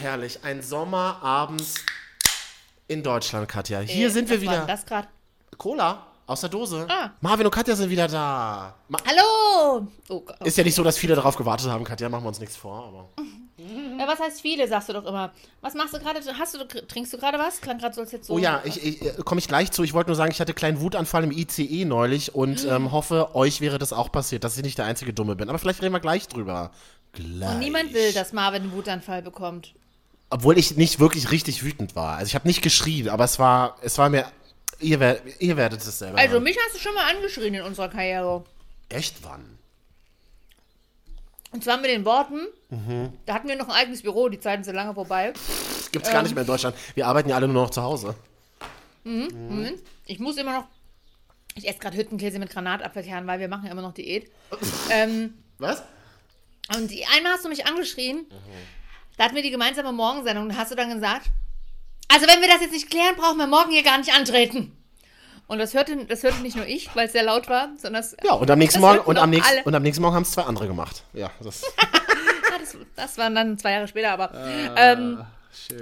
[0.00, 0.38] Herrlich.
[0.42, 1.62] Ein Sommerabend
[2.88, 3.80] in Deutschland, Katja.
[3.80, 4.64] Hier Äh, sind wir wieder.
[4.66, 5.08] Das gerade.
[5.58, 6.86] Cola aus der Dose.
[6.88, 7.10] Ah.
[7.20, 8.74] Marvin und Katja sind wieder da.
[8.88, 9.86] Ma Hallo!
[10.08, 10.36] Oh, Gott.
[10.44, 12.08] ist ja nicht so, dass viele darauf gewartet haben, Katja.
[12.08, 12.84] Machen wir uns nichts vor.
[12.86, 13.08] Aber
[13.98, 15.32] ja, was heißt viele, sagst du doch immer.
[15.60, 16.18] Was machst du gerade?
[16.38, 17.60] Hast du, trinkst du gerade was?
[17.60, 18.34] Klang gerade so, als jetzt so.
[18.34, 19.82] oh ja, ich, ich, äh, komme ich gleich zu.
[19.82, 23.34] Ich wollte nur sagen, ich hatte einen kleinen Wutanfall im ICE neulich und ähm, hoffe,
[23.34, 25.50] euch wäre das auch passiert, dass ich nicht der einzige Dumme bin.
[25.50, 26.70] Aber vielleicht reden wir gleich drüber.
[27.12, 27.50] Gleich.
[27.50, 29.74] Und niemand will, dass Marvin einen Wutanfall bekommt.
[30.30, 32.16] Obwohl ich nicht wirklich richtig wütend war.
[32.16, 34.30] Also ich habe nicht geschrien, aber es war, es war mir.
[34.78, 36.18] Ihr, wer, ihr werdet es selber.
[36.18, 38.44] Also, mich hast du schon mal angeschrien in unserer Karriere.
[38.88, 39.58] Echt wann?
[41.52, 43.12] Und zwar mit den Worten, Mhm.
[43.26, 45.32] da hatten wir noch ein eigenes Büro, die Zeiten sind lange vorbei.
[45.34, 46.76] Das gibt's gar nicht mehr in Deutschland.
[46.94, 48.14] Wir arbeiten ja alle nur noch zu Hause.
[49.04, 49.80] Moment.
[50.06, 50.66] Ich muss immer noch.
[51.56, 54.30] Ich esse gerade Hüttenkäse mit Granatapfelkern, weil wir machen ja immer noch Diät.
[54.90, 55.82] ähm, Was?
[56.76, 58.26] und die, einmal hast du mich angeschrien.
[59.20, 60.48] Da hatten wir die gemeinsame Morgensendung.
[60.48, 61.26] Da hast du dann gesagt,
[62.08, 64.74] also wenn wir das jetzt nicht klären, brauchen wir morgen hier gar nicht antreten.
[65.46, 68.16] Und das hörte, das hörte nicht nur ich, weil es sehr laut war, sondern das,
[68.24, 70.44] Ja, und am nächsten Morgen, und am nächsten, und am nächsten Morgen haben es zwei
[70.44, 71.04] andere gemacht.
[71.12, 71.64] Ja, das.
[72.52, 74.32] Ah, das, das waren dann zwei Jahre später, aber,
[74.76, 75.24] ähm,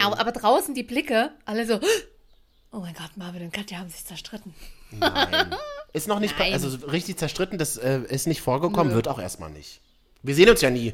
[0.03, 1.81] aber, aber draußen die Blicke, alle so,
[2.73, 4.53] oh mein Gott, Marvin und Katja haben sich zerstritten.
[4.91, 5.55] Nein.
[5.95, 9.49] Ist noch nicht, also so richtig zerstritten, das äh, ist nicht vorgekommen, wird auch erstmal
[9.49, 9.81] nicht.
[10.23, 10.93] Wir sehen uns ja nie.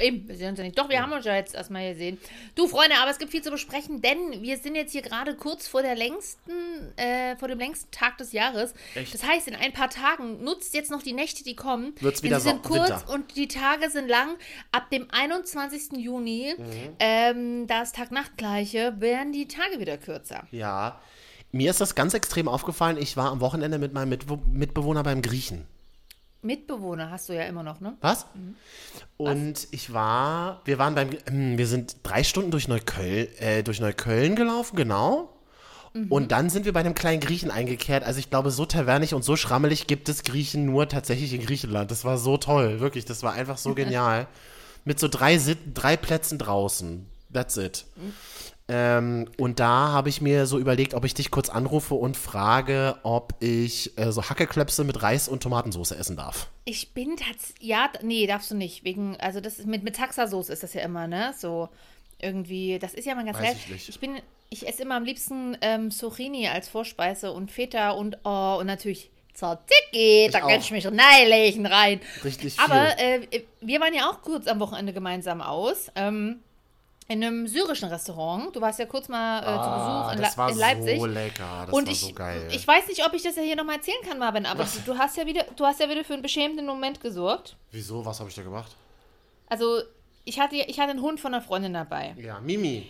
[0.00, 0.78] Eben, wir sehen uns ja nicht.
[0.78, 2.18] Doch, wir haben uns ja jetzt erstmal gesehen.
[2.54, 5.68] Du, Freunde, aber es gibt viel zu besprechen, denn wir sind jetzt hier gerade kurz
[5.68, 6.52] vor der längsten,
[6.96, 8.74] äh, vor dem längsten Tag des Jahres.
[8.94, 9.12] Echt?
[9.14, 11.94] Das heißt, in ein paar Tagen nutzt jetzt noch die Nächte, die kommen.
[12.00, 13.04] Wird's denn wieder sie sind kurz Winter.
[13.12, 14.36] und die Tage sind lang.
[14.72, 15.98] Ab dem 21.
[15.98, 16.64] Juni, Mhm.
[16.98, 20.46] ähm, da ist Tag-Nacht-Gleiche, werden die Tage wieder kürzer.
[20.50, 21.00] Ja.
[21.52, 22.96] Mir ist das ganz extrem aufgefallen.
[22.96, 25.66] Ich war am Wochenende mit meinem Mitbe Mitbewohner beim Griechen.
[26.42, 27.96] Mitbewohner hast du ja immer noch, ne?
[28.00, 28.26] Was?
[29.16, 33.80] Und ich war, wir waren beim, ähm, wir sind drei Stunden durch Neukölln, äh, durch
[33.80, 35.36] Neukölln gelaufen, genau.
[36.08, 38.04] Und dann sind wir bei einem kleinen Griechen eingekehrt.
[38.04, 41.90] Also ich glaube, so tavernig und so schrammelig gibt es Griechen nur tatsächlich in Griechenland.
[41.90, 43.06] Das war so toll, wirklich.
[43.06, 44.28] Das war einfach so genial.
[44.84, 47.06] Mit so drei, Sit drei Plätzen draußen.
[47.32, 47.86] That's it.
[48.72, 52.96] Ähm, und da habe ich mir so überlegt, ob ich dich kurz anrufe und frage,
[53.02, 56.48] ob ich äh, so Hackeklöpse mit Reis und Tomatensauce essen darf.
[56.66, 57.68] Ich bin tatsächlich.
[57.68, 58.84] Ja, nee, darfst du nicht.
[58.84, 61.34] Wegen, also das ist mit, mit Taxasoße ist das ja immer, ne?
[61.36, 61.68] So
[62.20, 62.78] irgendwie.
[62.78, 63.56] Das ist ja mal ganz geil.
[63.74, 63.88] ich.
[63.88, 64.20] Ich bin.
[64.52, 69.10] Ich esse immer am liebsten ähm, Zucchini als Vorspeise und Feta und oh, und natürlich
[69.34, 70.28] Tzatziki.
[70.30, 72.00] Da kann ich mich reinlegen rein.
[72.24, 72.64] Richtig viel.
[72.64, 75.90] Aber äh, wir waren ja auch kurz am Wochenende gemeinsam aus.
[75.94, 76.40] Ähm,
[77.10, 78.54] in einem syrischen Restaurant.
[78.54, 81.00] Du warst ja kurz mal äh, zu Besuch in, Ah, das war in Leipzig.
[81.00, 81.62] so lecker.
[81.66, 82.48] Das und war ich, so geil.
[82.52, 84.96] ich weiß nicht, ob ich das ja hier nochmal erzählen kann, Marvin, aber du, du
[84.96, 87.56] hast ja wieder, du hast ja wieder für einen beschämenden Moment gesorgt.
[87.72, 88.04] Wieso?
[88.06, 88.70] Was habe ich da gemacht?
[89.48, 89.80] Also,
[90.24, 92.14] ich hatte, ich hatte einen Hund von einer Freundin dabei.
[92.16, 92.88] Ja, Mimi.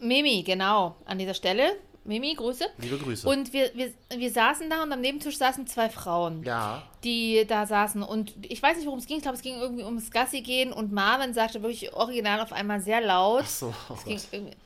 [0.00, 1.76] Mimi, genau, an dieser Stelle.
[2.06, 2.66] Mimi, Grüße.
[2.78, 3.28] Liebe Grüße.
[3.28, 6.82] Und wir, wir, wir saßen da und am Nebentisch saßen zwei Frauen, ja.
[7.04, 8.02] die da saßen.
[8.02, 9.16] Und ich weiß nicht, worum es ging.
[9.16, 10.72] Ich glaube, es ging irgendwie ums Gassi gehen.
[10.72, 13.42] Und Marvin sagte wirklich original auf einmal sehr laut.
[13.44, 13.74] Ach so.
[13.90, 14.56] Oh Es ging irgendwie,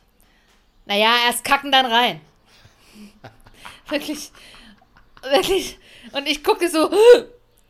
[0.86, 2.20] naja, erst kacken, dann rein.
[3.88, 4.30] wirklich,
[5.22, 5.78] wirklich.
[6.12, 6.90] Und ich gucke so,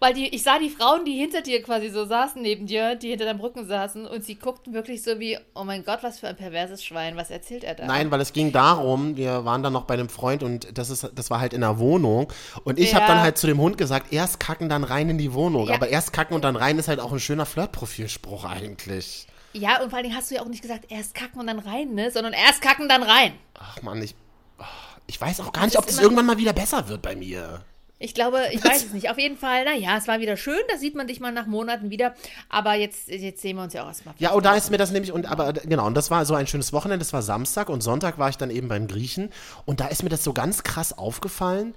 [0.01, 3.11] weil die, ich sah die Frauen, die hinter dir quasi so saßen neben dir, die
[3.11, 6.27] hinter deinem Rücken saßen, und sie guckten wirklich so wie, oh mein Gott, was für
[6.29, 7.87] ein perverses Schwein, was erzählt er da?
[7.87, 11.09] Nein, weil es ging darum, wir waren dann noch bei einem Freund und das ist,
[11.15, 12.33] das war halt in der Wohnung.
[12.65, 12.97] Und ich Ja.
[13.01, 15.69] habe dann halt zu dem Hund gesagt, erst kacken, dann rein in die Wohnung.
[15.69, 15.75] Ja.
[15.75, 19.27] Aber erst kacken und dann rein ist halt auch ein schöner Flirtprofilspruch eigentlich.
[19.53, 21.59] Ja, und vor allen Dingen hast du ja auch nicht gesagt, erst kacken und dann
[21.59, 22.11] rein, ne?
[22.11, 23.33] Sondern erst kacken, dann rein.
[23.59, 24.15] Ach man, ich,
[24.59, 27.65] ach, ich weiß auch gar nicht, ob das irgendwann mal wieder besser wird bei mir.
[28.03, 29.11] Ich glaube, ich weiß es nicht.
[29.11, 31.91] Auf jeden Fall, naja, es war wieder schön, da sieht man dich mal nach Monaten
[31.91, 32.15] wieder.
[32.49, 34.15] Aber jetzt, jetzt sehen wir uns ja auch erstmal.
[34.19, 36.47] Ja, und da ist mir das nämlich, und aber genau, und das war so ein
[36.47, 39.31] schönes Wochenende, das war Samstag und Sonntag war ich dann eben beim Griechen
[39.67, 41.75] und da ist mir das so ganz krass aufgefallen,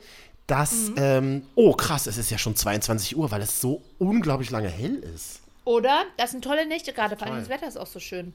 [0.47, 0.95] dass, Mhm.
[0.97, 4.95] ähm, oh krass, es ist ja schon 22 Uhr, weil es so unglaublich lange hell
[5.13, 5.41] ist.
[5.65, 6.03] Oder?
[6.17, 8.33] Das sind tolle Nächte gerade, vor allem das Wetter ist auch so schön.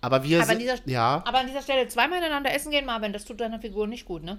[0.00, 2.84] Aber wir Aber an, sind, dieser, ja, aber an dieser Stelle zweimal ineinander essen gehen,
[2.84, 4.38] Marvin, das tut deiner Figur nicht gut, ne?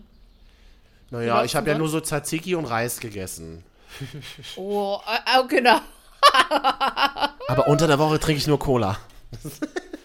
[1.12, 3.64] Naja, ich habe ja nur so Tzatziki und Reis gegessen.
[4.58, 5.80] Oh, oh genau.
[7.48, 8.98] Aber unter der Woche trinke ich nur Cola.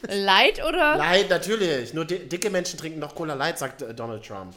[0.02, 0.96] Light oder?
[0.96, 1.92] Light, natürlich.
[1.92, 4.54] Nur di dicke Menschen trinken doch Cola Light, sagt äh, Donald Trump.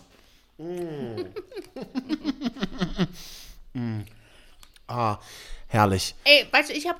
[0.58, 1.22] Mm.
[3.74, 4.06] mm.
[4.88, 5.18] Ah,
[5.68, 6.16] herrlich.
[6.24, 7.00] Ey, weißt du, ich habe,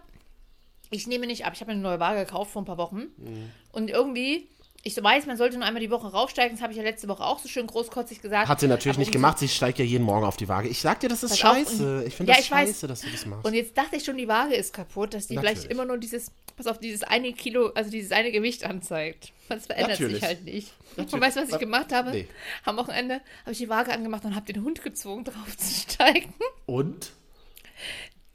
[0.90, 1.54] ich nehme nicht ab.
[1.54, 3.08] Ich habe eine neue Waage gekauft vor ein paar Wochen.
[3.18, 3.52] Mhm.
[3.72, 4.48] Und irgendwie,
[4.86, 6.58] ich weiß, man sollte nur einmal die Woche raufsteigen.
[6.58, 8.50] Das habe ich ja letzte Woche auch so schön großkotzig gesagt.
[8.50, 9.40] Hat sie natürlich Aber nicht gemacht.
[9.40, 10.68] Sie steigt ja jeden Morgen auf die Waage.
[10.68, 12.00] Ich sag dir, das ist auf, scheiße.
[12.02, 12.68] und- ich finde Ja, das ich weiß.
[12.70, 13.46] scheiße, dass du das machst.
[13.46, 15.72] Und jetzt dachte ich schon, die Waage ist kaputt, dass die vielleicht Natürlich.
[15.72, 19.32] immer nur dieses, pass auf, dieses eine Kilo, also dieses eine Gewicht anzeigt.
[19.48, 20.16] Das verändert Natürlich.
[20.20, 20.74] sich halt nicht.
[20.98, 21.14] Natürlich.
[21.14, 22.12] Und weißt du, was ich gemacht habe?
[22.12, 22.28] Nee.
[22.66, 25.24] Am Wochenende habe ich die Waage angemacht und habe den Hund gezwungen,
[25.68, 26.34] draufzusteigen.
[26.66, 27.12] Und?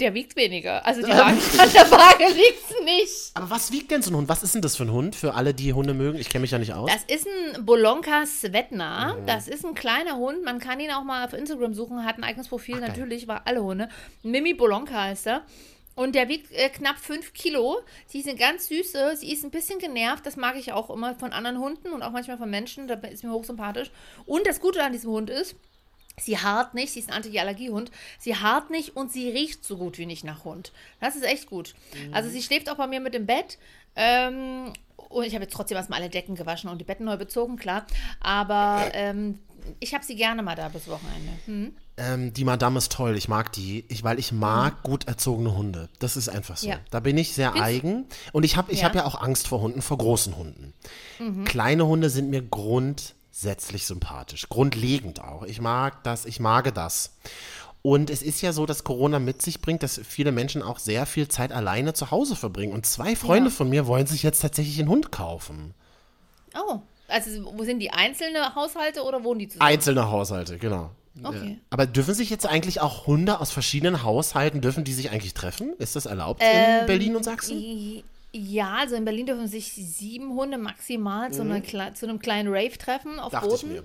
[0.00, 0.86] Der wiegt weniger.
[0.86, 3.32] Also die Waage, an der Waage liegt nicht.
[3.34, 4.28] Aber was wiegt denn so ein Hund?
[4.28, 5.16] Was ist denn das für ein Hund?
[5.16, 6.18] Für alle, die Hunde mögen.
[6.18, 6.88] Ich kenne mich ja nicht aus.
[6.88, 9.14] Das ist ein Bolonka Svetna.
[9.16, 9.26] Mhm.
[9.26, 10.44] Das ist ein kleiner Hund.
[10.44, 12.04] Man kann ihn auch mal auf Instagram suchen.
[12.04, 12.78] Hat ein eigenes Profil.
[12.78, 12.88] geil.
[12.88, 13.88] Natürlich war alle Hunde.
[14.22, 15.42] Mimi Bolonka heißt er.
[15.96, 17.80] Und der wiegt äh, knapp 5 Kilo.
[18.06, 19.16] Sie ist eine ganz süße.
[19.16, 20.24] Sie ist ein bisschen genervt.
[20.24, 22.86] Das mag ich auch immer von anderen Hunden und auch manchmal von Menschen.
[22.86, 23.90] Da ist mir hochsympathisch.
[24.24, 25.56] Und das Gute an diesem Hund ist,
[26.20, 27.90] Sie haart nicht, sie ist ein Anti-Allergie-Hund.
[28.18, 30.72] Sie haart nicht und sie riecht so gut wie nicht nach Hund.
[31.00, 31.74] Das ist echt gut.
[32.12, 33.58] Also sie schläft auch bei mir mit im Bett.
[33.96, 34.72] Ähm,
[35.08, 37.86] und ich habe jetzt trotzdem erstmal alle Decken gewaschen und die Betten neu bezogen, klar.
[38.20, 39.38] Aber ähm,
[39.80, 41.32] ich habe sie gerne mal da bis Wochenende.
[41.46, 41.72] Hm?
[41.96, 45.88] Ähm, die Madame ist toll, ich mag die, ich, weil ich mag gut erzogene Hunde.
[45.98, 46.66] Das ist einfach so.
[46.68, 46.72] Mhm.
[46.74, 46.78] Ja.
[46.90, 48.06] Da bin ich sehr eigen.
[48.32, 48.84] Und ich habe ich Ja.
[48.86, 50.74] hab ja auch Angst vor Hunden, vor großen Hunden.
[51.44, 52.42] Kleine Hunde sind mir
[53.38, 54.48] grundsätzlich sympathisch.
[54.48, 55.44] Grundlegend auch.
[55.44, 57.12] Ich mag das, ich mag das.
[57.82, 61.06] Und es ist ja so, dass Corona mit sich bringt, dass viele Menschen auch sehr
[61.06, 62.72] viel Zeit alleine zu Hause verbringen.
[62.72, 63.54] Und zwei Freunde Ja.
[63.56, 65.72] von mir wollen sich jetzt tatsächlich einen Hund kaufen.
[66.56, 69.70] Oh, also wo sind die einzelne Haushalte oder wohnen die zusammen?
[69.70, 70.90] Einzelne Haushalte, genau.
[71.22, 71.50] Okay.
[71.50, 71.56] Ja.
[71.70, 75.74] Aber dürfen sich jetzt eigentlich auch Hunde aus verschiedenen Haushalten, dürfen die sich eigentlich treffen?
[75.78, 78.02] Ist das erlaubt in Berlin und Sachsen?
[78.32, 82.48] Ja, also in Berlin dürfen sich sieben Hunde maximal zu, einer, Kle- zu einem kleinen
[82.48, 83.36] Rave treffen auf Mhm.
[83.36, 83.72] Dachte ich Booten.
[83.72, 83.84] mir.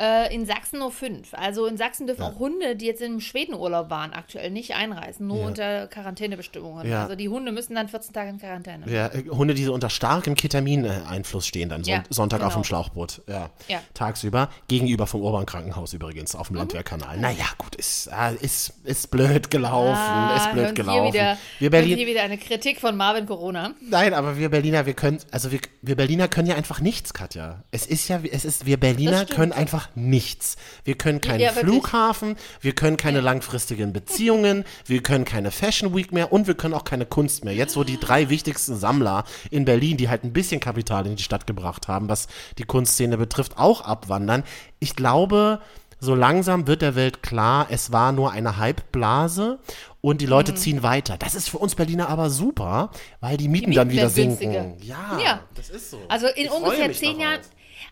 [0.00, 1.34] Äh, in Sachsen nur fünf.
[1.34, 5.38] Also in Sachsen dürfen auch Hunde, die jetzt im Schwedenurlaub waren, aktuell nicht einreisen, nur
[5.40, 5.46] Ja.
[5.46, 6.88] unter Quarantänebestimmungen.
[6.88, 7.02] Ja.
[7.02, 8.88] Also die Hunde müssen dann 14 Tage in Quarantäne.
[8.88, 12.60] Ja, äh, Hunde, die so unter starkem Ketamin-Einfluss stehen, dann Son Ja, Sonntag auf genau.
[12.60, 13.22] dem Schlauchboot.
[13.26, 13.50] Ja.
[13.68, 13.80] Ja.
[13.94, 14.50] Tagsüber.
[14.68, 16.58] Gegenüber vom Urban-Krankenhaus übrigens, auf dem Mhm.
[16.60, 17.18] Landwehrkanal.
[17.18, 19.94] Naja, gut, ist, äh, ist, ist blöd gelaufen.
[19.96, 21.02] Ah, ist blöd gelaufen.
[21.04, 23.72] Hier wieder, wir Berlin, hier wieder eine Kritik von Marvin Corona.
[23.80, 27.64] Nein, aber wir Berliner, wir können, also wir, wir Berliner können ja einfach nichts, Katja.
[27.70, 30.56] Es ist ja, es ist, wir Berliner können einfach nichts.
[30.84, 31.52] Wir können keinen Ja.
[31.52, 36.74] Flughafen, wir können keine langfristigen Beziehungen, wir können keine Fashion Week mehr und wir können
[36.74, 37.54] auch keine Kunst mehr.
[37.54, 41.22] Jetzt, wo die drei wichtigsten Sammler in Berlin, die halt ein bisschen Kapital in die
[41.22, 44.44] Stadt gebracht haben, was die Kunstszene betrifft, auch abwandern.
[44.78, 45.60] Ich glaube,
[46.00, 49.58] so langsam wird der Welt klar, es war nur eine Hypeblase
[50.00, 50.30] und die Mhm.
[50.30, 51.16] Leute ziehen weiter.
[51.18, 52.90] Das ist für uns Berliner aber super,
[53.20, 54.74] weil die Mieten, Mieten dann wieder sinken.
[54.80, 55.40] Ja, Ja.
[55.54, 55.98] das ist so.
[56.08, 57.18] Also in Ich ungefähr zehn.
[57.18, 57.40] Jahren,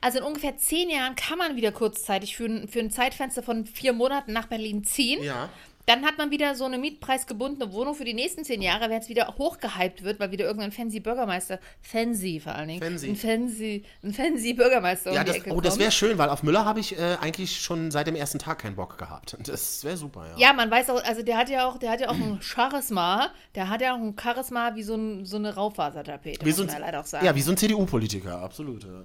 [0.01, 3.67] also in ungefähr zehn Jahren kann man wieder kurzzeitig für ein, für ein Zeitfenster von
[3.67, 5.23] vier Monaten nach Berlin ziehen.
[5.23, 5.49] Ja.
[5.87, 9.09] Dann hat man wieder so eine mietpreisgebundene Wohnung für die nächsten zehn Jahre, wenn es
[9.09, 13.09] wieder hochgehypt wird, weil wieder irgendein fancy Bürgermeister, fancy vor allen Dingen, Fancy.
[13.09, 16.29] ein fancy, ein fancy Bürgermeister Ja, um die das, Ecke oh, das wäre schön, weil
[16.29, 19.37] auf Müller habe ich äh, eigentlich schon seit dem ersten Tag keinen Bock gehabt.
[19.47, 20.49] Das wäre super, ja.
[20.49, 23.31] Ja, man weiß auch, also der hat ja auch, der hat ja auch ein Charisma,
[23.55, 26.65] der hat ja auch ein Charisma wie so, ein, so eine Raufasertapete, Wie muss so
[26.65, 27.25] man ja leider auch sagen.
[27.25, 28.83] ja, wie so ein CDU-Politiker, absolut.
[28.83, 29.05] Ja.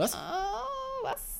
[0.00, 0.14] Was?
[0.14, 1.38] Oh, was?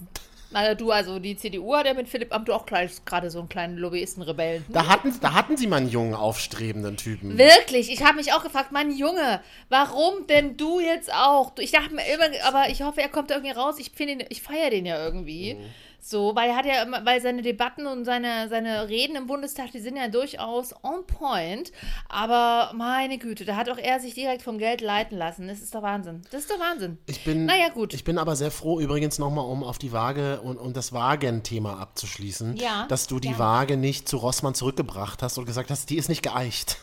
[0.53, 3.79] Na, du, also die CDU hat ja mit Philipp Amthor auch gerade so einen kleinen
[3.79, 4.65] Lobbyisten-Rebellen.
[4.69, 7.39] Da hatten, da hatten sie mal einen jungen, aufstrebenden Typen.
[7.39, 11.53] Wirklich, ich habe mich auch gefragt, Mann, Junge, warum denn du jetzt auch?
[11.59, 13.77] Ich dachte mir immer, aber ich hoffe, er kommt da irgendwie raus.
[13.79, 15.55] Ich ihn, ich feiere den ja irgendwie.
[15.55, 15.65] Mhm.
[16.03, 19.71] So, weil er hat ja immer, weil seine Debatten und seine, seine Reden im Bundestag,
[19.73, 21.73] die sind ja durchaus on point.
[22.09, 25.47] Aber meine Güte, da hat auch er sich direkt vom Geld leiten lassen.
[25.47, 26.23] Das ist doch Wahnsinn.
[26.31, 26.99] Das ist doch Wahnsinn.
[27.07, 27.93] Ich bin, Naja, gut.
[27.93, 31.79] Ich bin aber sehr froh, übrigens nochmal, um auf die Waage und um das Wagen-Thema
[31.79, 33.39] abzuschließen, Ja, dass du die gerne.
[33.39, 36.79] Waage nicht zu Rossmann zurückgebracht hast und gesagt hast, die ist nicht geeicht.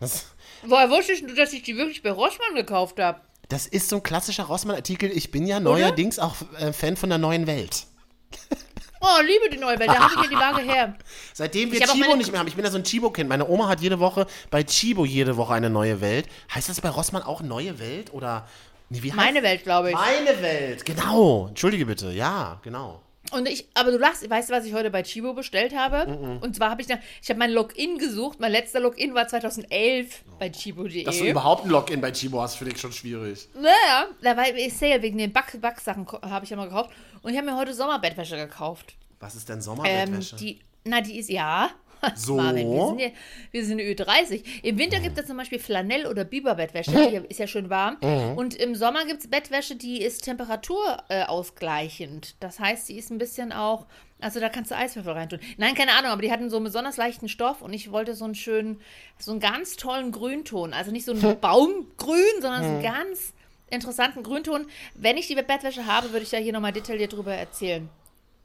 [0.00, 0.26] Das,
[0.64, 3.20] Woher wusstest du, dass ich die wirklich bei Roschmann gekauft habe?
[3.48, 5.10] das ist so ein klassischer Rossmann-Artikel.
[5.10, 7.86] Ich bin ja neuerdings auch äh, Fan von der neuen Welt.
[9.04, 10.94] Oh, liebe die neue Welt, da habe ich ja die Waage her.
[11.34, 13.28] Seitdem wir Ich Chibo nicht mehr haben, ich bin ja so ein Chibo-Kind.
[13.28, 16.28] Meine Oma hat jede Woche bei Chibo jede Woche eine neue Welt.
[16.54, 18.46] Heißt das bei Rossmann auch neue Welt oder
[18.90, 19.96] nee, wie heißt Meine Welt, glaube ich.
[19.96, 21.48] Meine Welt, genau.
[21.48, 23.02] Entschuldige bitte, ja, genau.
[23.32, 26.38] Und ich, aber du lachst, weißt du, was ich heute bei Chibo bestellt habe?
[26.42, 28.40] Und zwar habe ich da, ich habe mein Login gesucht.
[28.40, 31.04] Mein letzter Login war 2011 bei chibo.de.
[31.04, 33.48] Dass du überhaupt ein Login bei Chibo hast, finde ich schon schwierig.
[33.54, 36.90] Naja, da war Sale wegen den Back Backsachen habe ich ja mal gekauft.
[37.22, 38.94] Und ich habe mir heute Sommerbettwäsche gekauft.
[39.20, 40.36] Was ist denn Ähm, Sommerbettwäsche?
[40.36, 41.70] die, na, die ist, ja,
[42.16, 42.36] So.
[42.36, 43.08] Marvin, wir sind, ja,
[43.52, 44.44] wir sind Ü30.
[44.62, 46.90] Im Winter gibt es zum Beispiel Flanell- oder Biberbettwäsche.
[46.90, 47.96] Die ist ja schön warm.
[48.02, 48.36] Mhm.
[48.36, 52.34] Und im Sommer gibt es Bettwäsche, die ist temperatur äh, ausgleichend.
[52.40, 53.86] Das heißt, die ist ein bisschen auch.
[54.20, 55.40] Also da kannst du Eiswürfel reintun.
[55.56, 58.24] Nein, keine Ahnung, aber die hatten so einen besonders leichten Stoff und ich wollte so
[58.24, 58.80] einen schönen,
[59.18, 60.72] so einen ganz tollen Grünton.
[60.72, 63.32] Also nicht so einen Baumgrün, sondern so einen ganz
[63.70, 64.66] interessanten Grünton.
[64.94, 67.88] Wenn ich die Bettwäsche habe, würde ich da hier nochmal detailliert drüber erzählen.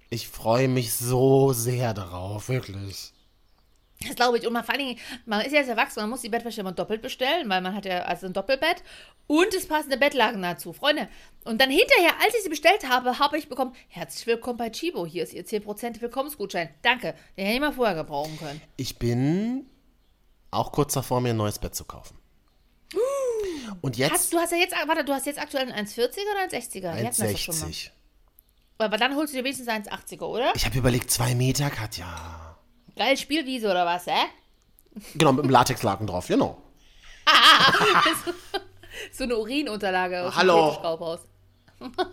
[0.09, 3.11] Ich freue mich so sehr darauf, wirklich.
[4.05, 4.45] Das glaube ich.
[4.45, 6.71] Und man, vor allen Dingen, man ist ja jetzt erwachsen, man muss die Bettwäsche immer
[6.71, 8.83] doppelt bestellen, weil man hat ja also ein Doppelbett
[9.25, 10.71] und es passende Bettlagen dazu.
[10.71, 11.07] Freunde,
[11.45, 15.05] und dann hinterher, als ich sie bestellt habe, habe ich bekommen, herzlich willkommen bei Chibo,
[15.05, 16.69] hier ist Ihr 10% Willkommensgutschein.
[16.83, 18.61] Danke, den hätte ich mal vorher gebrauchen können.
[18.75, 19.65] Ich bin
[20.51, 22.17] auch kurz davor, mir ein neues Bett zu kaufen.
[23.81, 26.43] Und jetzt Hast, du hast ja jetzt, warte, du hast jetzt aktuell ein 1,40er oder
[26.43, 26.81] ein 60er?
[26.81, 27.67] Wir hatten das doch schon mal.
[27.67, 27.89] 1,60.
[28.79, 30.53] Aber dann holst du dir wenigstens ein 1,80er, oder?
[30.55, 32.46] Ich habe überlegt, zwei Meter, Katja.
[32.97, 34.25] Geil Spielwiese oder was, hä?
[35.15, 36.61] Genau, mit dem Latexlaken drauf, genau.
[39.11, 40.55] So eine Urinunterlage aus Hallo.
[40.55, 41.19] dem Fetischkaufhaus.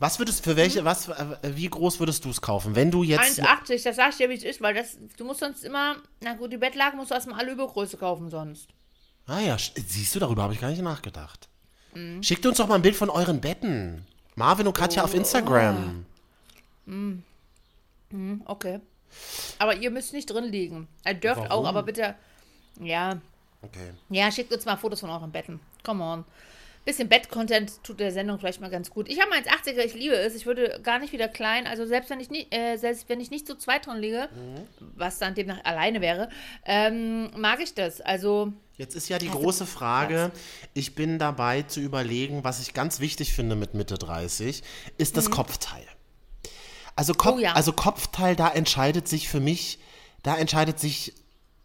[0.00, 3.40] Was würdest für welche, was, äh, wie groß würdest du es kaufen, wenn du jetzt.
[3.40, 6.34] 1,80, das sag ich dir, wie es ist, weil das, du musst sonst immer, na
[6.34, 8.68] gut, die Bettlaken musst du erstmal alle Übergröße kaufen sonst.
[9.26, 11.48] Ah ja, siehst du, darüber habe ich gar nicht nachgedacht.
[11.94, 12.22] Mhm.
[12.22, 14.06] Schickt uns doch mal ein Bild von euren Betten.
[14.36, 15.06] Marvin und Katja Oh.
[15.06, 16.06] auf Instagram.
[18.46, 18.78] Okay.
[19.58, 20.88] Aber ihr müsst nicht drin liegen.
[21.06, 21.50] Ihr dürft Warum?
[21.50, 22.14] auch, aber bitte,
[22.80, 23.20] ja,
[23.62, 23.92] Okay.
[24.10, 25.58] ja, schickt uns mal Fotos von euren Betten.
[25.84, 26.24] Come on.
[26.84, 29.08] Bisschen Bett-Content tut der Sendung vielleicht mal ganz gut.
[29.08, 30.34] Ich habe meins 80er, ich liebe es.
[30.34, 31.66] Ich würde gar nicht wieder klein.
[31.66, 34.28] Also selbst wenn ich nicht, äh, selbst wenn ich nicht so zweit drin liege,
[34.94, 36.30] was dann demnach alleine wäre,
[36.64, 38.00] ähm, mag ich das.
[38.00, 40.30] Also Jetzt ist ja die du große Frage,
[40.72, 44.62] ich bin dabei zu überlegen, was ich ganz wichtig finde mit Mitte 30,
[44.98, 45.84] ist das Kopfteil.
[46.98, 47.38] Also, Kopf, Mhm.
[47.38, 47.52] Oh ja.
[47.52, 49.78] also Kopfteil, da entscheidet sich für mich,
[50.24, 51.14] da entscheidet sich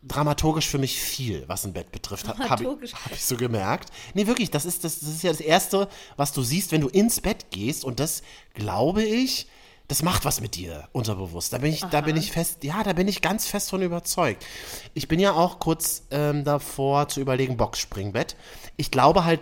[0.03, 2.27] dramaturgisch für mich viel, was ein Bett betrifft.
[2.27, 2.91] Habe hab Dramaturgisch.
[2.91, 3.89] ich, hab ich so gemerkt.
[4.13, 6.87] Nee, wirklich, das ist, das, das ist ja das Erste, was du siehst, wenn du
[6.87, 7.83] ins Bett gehst.
[7.83, 8.21] Und das,
[8.53, 9.47] glaube ich,
[9.87, 11.51] das macht was mit dir unterbewusst.
[11.51, 14.45] Da bin ich, da bin ich fest, ja, da bin ich ganz fest von überzeugt.
[14.93, 18.35] Ich bin ja auch kurz ähm, davor zu überlegen, Boxspringbett.
[18.77, 19.39] Ich glaube halt,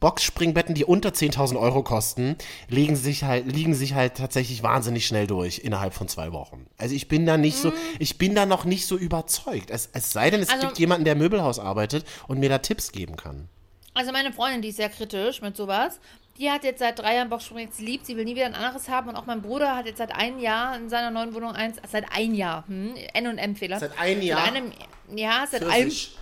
[0.00, 2.36] Boxspringbetten, die unter 10.000 Euro kosten,
[2.68, 6.66] liegen sich halt, liegen sich halt tatsächlich wahnsinnig schnell durch innerhalb von zwei Wochen.
[6.78, 9.70] Also ich bin da nicht so, ich bin da noch nicht so überzeugt.
[9.70, 10.54] Es, es sei denn, es Mhm.
[10.54, 13.48] Also- gibt jemanden, der im Möbelhaus arbeitet und mir da Tipps geben kann.
[13.94, 15.98] Also meine Freundin, die ist sehr kritisch mit sowas.
[16.38, 18.88] Die hat jetzt seit drei Jahren Boxspringen jetzt liebt, sie will nie wieder ein anderes
[18.88, 19.08] haben.
[19.08, 22.04] Und auch mein Bruder hat jetzt seit einem Jahr in seiner neuen Wohnung eins, seit
[22.12, 23.80] ein Jahr, hm, N&M-Fehler.
[23.80, 24.38] Seit einem Jahr?
[24.44, 24.72] Seit einem,
[25.16, 26.16] ja, seit einem, Pfirsich.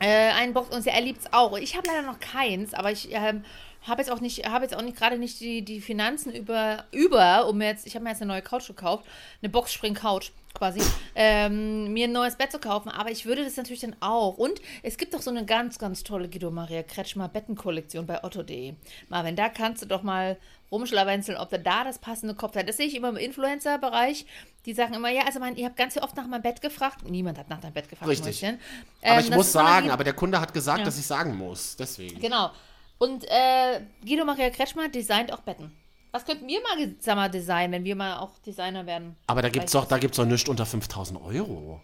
[0.00, 1.56] Äh, einen Box und er liebt es auch.
[1.58, 3.44] Ich habe leider noch keins, aber ich ähm,
[3.88, 7.48] habe jetzt auch nicht, habe jetzt auch nicht gerade nicht die, die Finanzen über, über,
[7.48, 9.04] um jetzt, ich habe mir jetzt eine neue Couch gekauft,
[9.42, 10.80] eine Boxspring-Couch quasi,
[11.14, 14.38] ähm, mir ein neues Bett zu kaufen, aber ich würde das natürlich dann auch.
[14.38, 18.74] Und es gibt doch so eine ganz, ganz tolle Guido Maria Kretschmer Bettenkollektion bei otto.de.
[19.08, 20.36] Marvin, da kannst du doch mal
[20.72, 22.68] rumschlawenzeln, ob du da das passende Kopf hat.
[22.68, 24.26] Das sehe ich immer im Influencer-Bereich.
[24.66, 27.08] Die sagen immer, ja, also mein, ihr habt ganz oft nach meinem Bett gefragt.
[27.08, 28.10] Niemand hat nach deinem Bett gefragt.
[28.10, 28.42] Richtig.
[28.42, 28.58] Mäuschen.
[29.02, 30.84] Aber Ähm, ich muss sagen, aber der Kunde hat gesagt, Ja.
[30.84, 31.76] dass ich sagen muss.
[31.76, 32.20] Deswegen.
[32.20, 32.50] Genau.
[32.98, 35.72] Und äh, Guido Maria Kretschmer designt auch Betten.
[36.10, 39.16] Was könnten wir mal, mal designen, wenn wir mal auch Designer werden?
[39.26, 41.80] Aber da gibt's doch, da gibt's doch nichts unter 5000 Euro.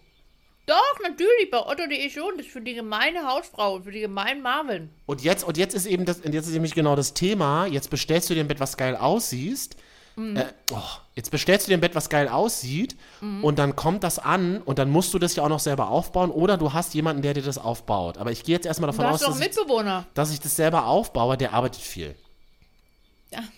[0.66, 2.38] Doch, natürlich, bei Otto.de schon.
[2.38, 4.88] Das ist für die gemeine Hausfrau und für die gemeinen Marvin.
[5.04, 7.66] Und jetzt, und jetzt ist eben das, und jetzt ist nämlich genau das Thema.
[7.66, 9.76] Jetzt bestellst du dir ein Bett, was geil aussieht.
[10.16, 10.36] Mhm.
[10.36, 10.80] Äh, oh,
[11.14, 12.96] jetzt bestellst du dir ein Bett, was geil aussieht.
[13.20, 13.44] Mhm.
[13.44, 16.30] Und dann kommt das an und dann musst du das ja auch noch selber aufbauen.
[16.30, 18.18] Oder du hast jemanden, der dir das aufbaut.
[18.18, 19.50] Aber ich gehe jetzt erstmal davon aus, dass ich,
[20.14, 21.36] dass ich das selber aufbaue.
[21.36, 22.14] Der arbeitet viel.
[23.30, 23.40] Ja.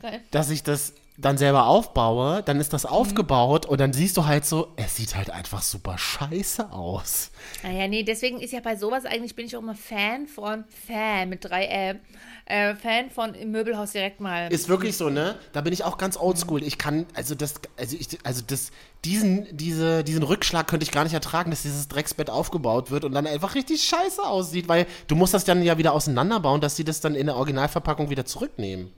[0.00, 0.20] Geil.
[0.30, 2.90] dass ich das dann selber aufbaue, dann ist das Mhm.
[2.90, 7.30] aufgebaut und dann siehst du halt so, es sieht halt einfach super scheiße aus.
[7.62, 11.28] Naja, nee, deswegen ist ja bei sowas eigentlich, bin ich auch immer Fan von, Fan
[11.28, 12.00] mit drei Ä,
[12.46, 14.52] äh, Fan von im Möbelhaus direkt mal.
[14.52, 15.36] Ist wirklich so, ne?
[15.52, 16.62] Da bin ich auch ganz oldschool.
[16.62, 18.70] Ich kann, also das, also ich, also das,
[19.04, 23.12] diesen, diese, diesen Rückschlag könnte ich gar nicht ertragen, dass dieses Drecksbett aufgebaut wird und
[23.12, 26.84] dann einfach richtig scheiße aussieht, weil du musst das dann ja wieder auseinanderbauen, dass sie
[26.84, 28.92] das dann in der Originalverpackung wieder zurücknehmen.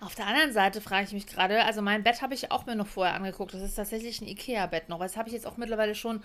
[0.00, 2.76] Auf der anderen Seite frage ich mich gerade, also mein Bett habe ich auch mir
[2.76, 3.54] noch vorher angeguckt.
[3.54, 4.98] Das ist tatsächlich ein Ikea-Bett noch.
[4.98, 6.22] Das habe ich jetzt auch mittlerweile schon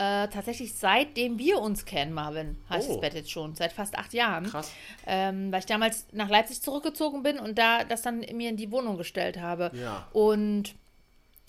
[0.00, 2.92] äh, tatsächlich seitdem wir uns kennen, Marvin, heißt Oh.
[2.94, 4.44] das Bett jetzt schon, seit fast acht Jahren.
[4.44, 4.72] Krass.
[5.06, 8.70] Ähm, weil ich damals nach Leipzig zurückgezogen bin und da das dann mir in die
[8.72, 9.70] Wohnung gestellt habe.
[9.74, 10.08] Ja.
[10.12, 10.74] Und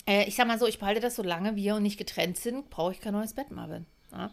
[0.06, 2.68] äh, ich sag mal so, ich behalte das so lange wir und nicht getrennt sind,
[2.70, 3.86] brauche ich kein neues Bett, Marvin.
[4.12, 4.30] Ja.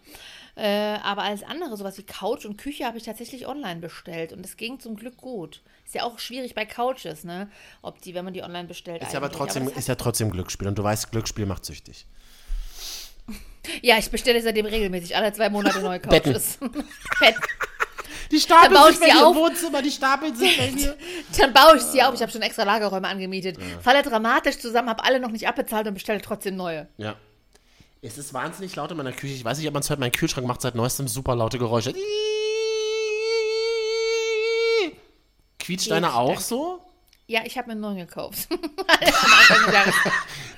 [0.56, 4.34] Äh, aber alles andere, sowas wie Couch und Küche, habe ich tatsächlich online bestellt.
[4.34, 5.62] Und es ging zum Glück gut.
[5.86, 7.50] Ist ja auch schwierig bei Couches, ne?
[7.82, 9.02] Ob die, wenn man die online bestellt.
[9.02, 12.06] Ist ja aber trotzdem, hat- ist ja trotzdem Glücksspiel und du weißt, Glücksspiel macht süchtig.
[13.82, 16.34] Ja, ich bestelle seitdem regelmäßig alle zwei Monate neue Betten.
[16.34, 16.58] Couches.
[17.20, 17.36] Bett.
[18.32, 19.36] Die stapeln Dann baue ich sich bei sie im auf.
[19.36, 20.96] Wohnzimmer, die stapeln sich bei dir.
[21.38, 22.14] Dann baue ich sie auf.
[22.14, 23.58] Ich habe schon extra Lagerräume angemietet.
[23.82, 26.88] Falle dramatisch zusammen, habe alle noch nicht abbezahlt und bestelle trotzdem neue.
[26.98, 27.16] Ja.
[28.02, 29.34] Es ist wahnsinnig laut in meiner Küche.
[29.34, 30.00] Ich weiß nicht, ob man es hört.
[30.00, 31.94] Mein Kühlschrank macht seit neuestem super laute Geräusche.
[35.60, 36.82] Quietscht deiner auch so?
[37.28, 38.48] Ja, ich habe mir einen neuen gekauft.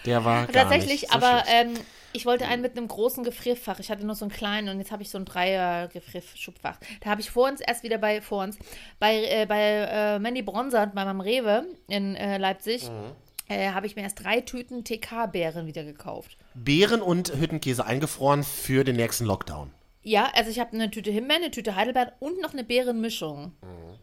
[0.06, 1.74] Der war gar Tatsächlich, nicht so aber ähm,
[2.14, 3.80] ich wollte einen mit einem großen Gefrierfach.
[3.80, 6.78] Ich hatte nur so einen kleinen und jetzt habe ich so ein Dreier-Gefrierschubfach.
[7.02, 8.58] Da habe ich vor uns erst wieder bei vor uns
[9.00, 12.90] bei, äh, bei äh, Mandy Bronzer bei meinem Rewe in äh, Leipzig.
[12.90, 13.12] Mhm.
[13.48, 16.38] Äh, habe ich mir erst drei Tüten TK-Beeren wieder gekauft.
[16.54, 19.72] Beeren und Hüttenkäse eingefroren für den nächsten Lockdown.
[20.04, 23.54] Ja, also ich habe eine Tüte Himbeeren, eine Tüte Heidelbeeren und noch eine Beerenmischung.
[23.62, 23.98] Mhm.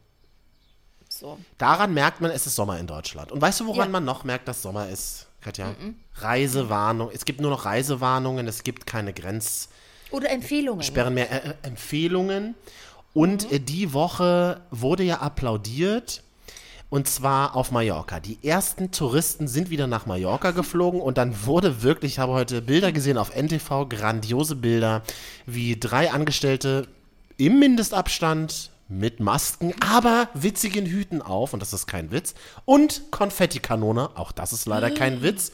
[1.08, 1.38] So.
[1.56, 3.32] Daran merkt man, es ist Sommer in Deutschland.
[3.32, 3.92] Und weißt du, woran Ja.
[3.92, 5.74] man noch merkt, dass Sommer ist, Katja?
[6.16, 7.10] Reisewarnung.
[7.12, 9.78] Es gibt nur noch Reisewarnungen, es gibt keine Grenzsperren
[10.10, 11.14] Oder Empfehlungen.
[11.14, 12.54] mehr, äh, äh, Empfehlungen.
[13.14, 16.22] Und äh, die Woche wurde ja applaudiert.
[16.90, 18.18] Und zwar auf Mallorca.
[18.18, 22.62] Die ersten Touristen sind wieder nach Mallorca geflogen und dann wurde wirklich, ich habe heute
[22.62, 25.02] Bilder gesehen auf NTV, grandiose Bilder,
[25.44, 26.88] wie drei Angestellte
[27.36, 34.10] im Mindestabstand mit Masken, aber witzigen Hüten auf, und das ist kein Witz, und Konfettikanone,
[34.14, 35.52] auch das ist leider kein Witz,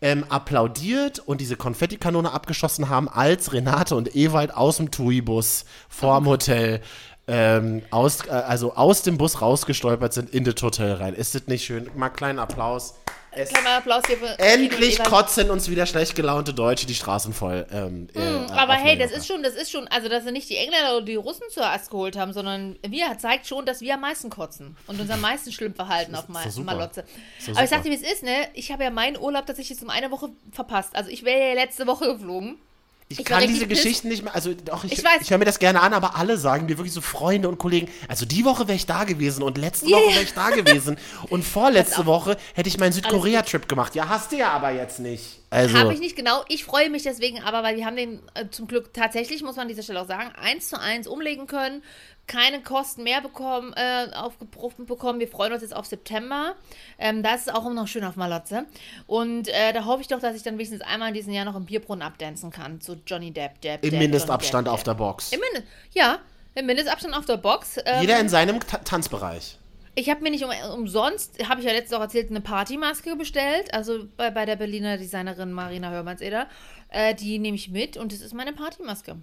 [0.00, 6.26] ähm, applaudiert und diese Konfettikanone abgeschossen haben, als Renate und Ewald aus dem TUI-Bus vorm
[6.26, 6.80] Hotel
[7.28, 11.14] ähm, aus, äh, also aus dem Bus rausgestolpert sind in das Hotel rein.
[11.14, 11.90] Ist das nicht schön?
[11.96, 12.94] Mal kleinen Applaus.
[13.36, 17.66] Es Kleiner Applaus hier für endlich kotzen uns wieder schlecht gelaunte Deutsche die Straßen voll.
[17.70, 20.48] Ähm, äh, Hm, Aber hey, das ist schon, das ist schon, also dass sie nicht
[20.48, 23.94] die Engländer oder die Russen zur Ast geholt haben, sondern wir zeigt schon, dass wir
[23.94, 26.74] am meisten kotzen und uns am meisten schlimm verhalten auf Ma super.
[26.74, 27.04] Malotze.
[27.50, 28.48] Aber ich sag dir, wie es ist, ne?
[28.54, 30.96] Ich habe ja meinen Urlaub tatsächlich um eine Woche verpasst.
[30.96, 32.58] Also ich wäre ja letzte Woche geflogen.
[33.08, 35.60] Ich, Ich kann diese Geschichten nicht mehr, also doch, ich, Ich ich höre mir das
[35.60, 38.74] gerne an, aber alle sagen mir wirklich so Freunde und Kollegen, also die Woche wäre
[38.74, 40.96] ich da gewesen und letzte Ja, Woche wäre ich da gewesen.
[41.30, 43.94] Und vorletzte Woche hätte ich meinen Südkorea-Trip gemacht.
[43.94, 45.38] Ja, hast du ja aber jetzt nicht.
[45.50, 46.44] Also, Habe ich nicht genau.
[46.48, 49.62] Ich freue mich deswegen aber, weil wir haben den äh, zum Glück tatsächlich, muss man
[49.62, 51.82] an dieser Stelle auch sagen, eins zu eins umlegen können.
[52.26, 55.20] Keine Kosten mehr bekommen, äh, aufgebrochen bekommen.
[55.20, 56.56] Wir freuen uns jetzt auf September.
[56.98, 58.66] Ähm, da ist es auch immer noch schön auf Malotze.
[59.06, 61.54] Und äh, da hoffe ich doch, dass ich dann wenigstens einmal in diesem Jahr noch
[61.54, 62.80] im Bierbrunnen abdancen kann.
[62.80, 65.30] Zu Johnny Depp, Depp, im Depp, Mindestabstand Johnny auf Depp, der Box.
[65.30, 65.38] Depp.
[65.38, 66.18] Im Mindest, ja,
[66.56, 67.76] im Mindestabstand auf der Box.
[67.84, 69.58] Ähm, Jeder in seinem Ta Tanzbereich.
[69.96, 73.72] Ich habe mir nicht um, umsonst, habe ich ja letztes auch erzählt, eine Partymaske bestellt.
[73.72, 76.46] Also bei, bei der Berliner Designerin Marina Hörmannseder.
[76.90, 79.16] Äh, die nehme ich mit und das ist meine Partymaske.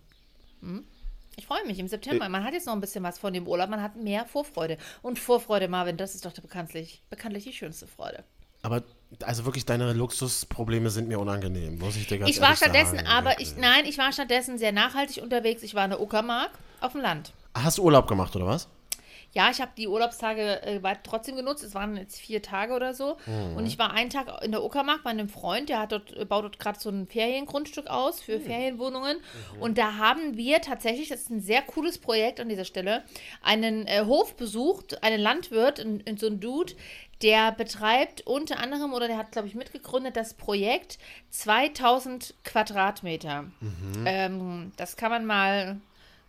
[0.62, 0.83] Hm?
[1.36, 2.27] Ich freue mich im September.
[2.27, 3.69] Man hat jetzt noch ein bisschen was von dem Urlaub.
[3.69, 4.77] Man hat mehr Vorfreude.
[5.01, 8.23] Und Vorfreude, Marvin, das ist doch bekanntlich, bekanntlich die schönste Freude.
[8.63, 8.81] Aber
[9.21, 13.07] also wirklich, deine Luxusprobleme sind mir unangenehm, muss ich dir ganz Ich war stattdessen, sagen.
[13.07, 13.51] aber Wirklich.
[13.51, 15.62] ich, nein, ich war stattdessen sehr nachhaltig unterwegs.
[15.63, 17.33] Ich war in der Uckermark auf dem Land.
[17.53, 18.67] Hast du Urlaub gemacht, oder was?
[19.34, 21.63] Ja, ich habe die Urlaubstage äh, weit trotzdem genutzt.
[21.63, 23.17] Es waren jetzt vier Tage oder so.
[23.58, 26.24] Und ich war einen Tag in der Uckermark bei einem Freund, der hat dort, äh,
[26.26, 29.17] baut dort gerade so ein Feriengrundstück aus für Ferienwohnungen.
[29.60, 33.04] Und da haben wir tatsächlich, das ist ein sehr cooles Projekt an dieser Stelle,
[33.41, 36.74] einen äh, Hof besucht, einen Landwirt, in, in so ein Dude,
[37.24, 41.00] der betreibt unter anderem, oder der hat, glaube ich, mitgegründet, das Projekt
[41.32, 43.46] 2000 Quadratmeter.
[44.06, 45.78] Ähm, das kann man mal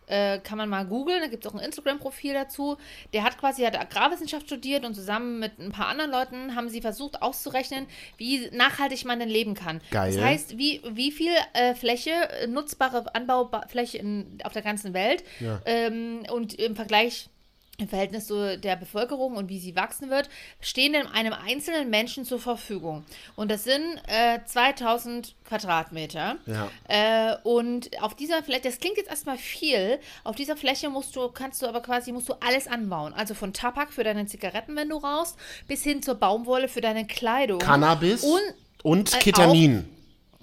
[0.07, 2.77] äh, kann man mal googeln, da gibt es auch ein Instagram-Profil dazu.
[3.13, 6.81] Der hat quasi hat Agrarwissenschaft studiert und zusammen mit ein paar anderen Leuten haben sie
[6.81, 7.87] versucht auszurechnen,
[8.17, 9.81] wie nachhaltig man denn leben kann.
[9.91, 10.13] Geil.
[10.13, 12.11] Das heißt, wie, wie viel äh, Fläche,
[12.47, 15.61] nutzbare Anbaufläche in, auf der ganzen Welt Ja.
[15.65, 17.29] ähm, und im Vergleich
[17.77, 20.29] im Verhältnis zu der Bevölkerung und wie sie wachsen wird,
[20.61, 23.03] stehen einem einzelnen Menschen zur Verfügung.
[23.35, 26.37] Und das sind äh, 2000 Quadratmeter.
[26.45, 26.69] Ja.
[26.87, 31.29] Äh, und auf dieser Fläche, das klingt jetzt erstmal viel, auf dieser Fläche musst du,
[31.29, 33.13] kannst du aber quasi, musst du alles anbauen.
[33.13, 37.05] Also von Tabak für deine Zigaretten, wenn du rauchst, bis hin zur Baumwolle für deine
[37.05, 37.59] Kleidung.
[37.59, 38.41] Cannabis Und
[38.83, 39.89] und äh, Ketamin.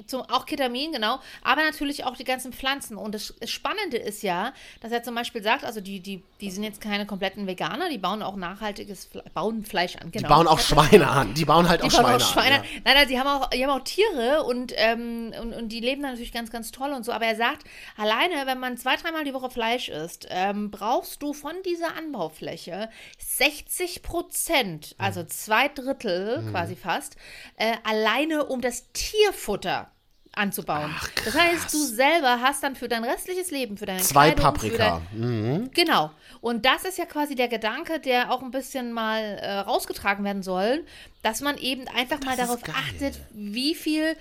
[0.07, 2.97] Zum, auch Ketamin, genau, aber natürlich auch die ganzen Pflanzen.
[2.97, 6.65] Und das Spannende ist ja, dass er zum Beispiel sagt, also die, die, die sind
[6.65, 10.11] jetzt keine kompletten Veganer, die bauen auch nachhaltiges Fle bauen Fleisch an.
[10.11, 10.29] Die Genau.
[10.29, 11.35] bauen auch Schweine an.
[11.35, 12.55] Die bauen halt Die auch bauen Schweine, auch Schweine.
[12.57, 12.65] an.
[12.65, 12.81] Ja.
[12.85, 16.03] Nein, nein, die haben auch, die haben auch Tiere und, ähm, und, und die leben
[16.03, 17.13] da natürlich ganz, ganz toll und so.
[17.13, 17.65] Aber er sagt,
[17.97, 22.89] alleine, wenn man zwei, dreimal die Woche Fleisch isst, ähm, brauchst du von dieser Anbaufläche
[23.19, 27.17] 60 Prozent, also zwei Drittel quasi fast,
[27.57, 29.92] äh, alleine um das Tierfutter
[30.35, 30.95] anzubauen.
[31.25, 35.03] das heißt, du selber hast dann für dein restliches Leben, für deine Zwei Kleidung, Paprika.
[35.13, 35.21] dein,
[35.61, 35.71] Mhm.
[35.75, 36.11] Genau.
[36.41, 40.43] Und das ist ja quasi der Gedanke, der auch ein bisschen mal äh, rausgetragen werden
[40.43, 40.85] soll,
[41.23, 42.75] dass man eben einfach mal ist darauf geil.
[42.77, 44.17] achtet, wie viel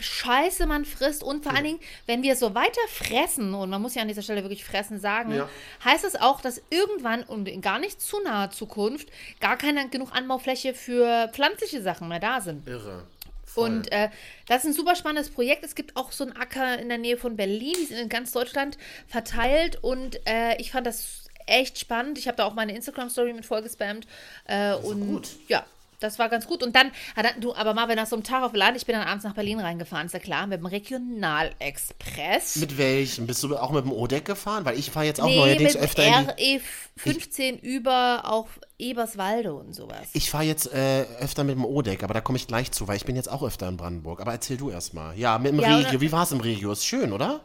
[0.00, 3.94] Scheiße man frisst und vor allen Dingen, wenn wir so weiter fressen, und man muss
[3.94, 5.48] ja an dieser Stelle wirklich fressen sagen, Ja.
[5.84, 9.08] heißt es auch, dass irgendwann und in gar nicht zu naher Zukunft
[9.40, 12.66] gar keine genug Anbaufläche für pflanzliche Sachen mehr da sind.
[12.66, 13.04] Irre.
[13.56, 14.10] Und äh,
[14.46, 15.64] das ist ein super spannendes Projekt.
[15.64, 18.32] Es gibt auch so einen Acker in der Nähe von Berlin, die sind in ganz
[18.32, 22.18] Deutschland verteilt und äh, ich fand das echt spannend.
[22.18, 24.06] Ich habe da auch meine Instagram-Story mit vollgespammt.
[24.46, 25.64] Äh, und ja,
[26.00, 26.62] das war ganz gut.
[26.62, 29.06] Und dann, ah, du, aber Marvin, nach so einem Tag auf Land, ich bin dann
[29.06, 32.56] abends nach Berlin reingefahren, ist ja klar, mit dem Regionalexpress.
[32.56, 33.26] Mit welchem?
[33.26, 34.64] Bist du auch mit dem Odeck gefahren?
[34.64, 36.60] Weil ich fahre jetzt auch nee, neuerdings mit öfter in die,
[37.04, 40.08] RE15 über auf Eberswalde und sowas.
[40.12, 42.96] Ich fahre jetzt äh, öfter mit dem Odeck, aber da komme ich gleich zu, weil
[42.96, 44.20] ich bin jetzt auch öfter in Brandenburg.
[44.20, 45.16] Aber erzähl du erst mal.
[45.18, 46.00] Ja, mit dem Ja, Regio.
[46.00, 46.72] Wie war es im Regio?
[46.72, 47.40] Ist schön, oder?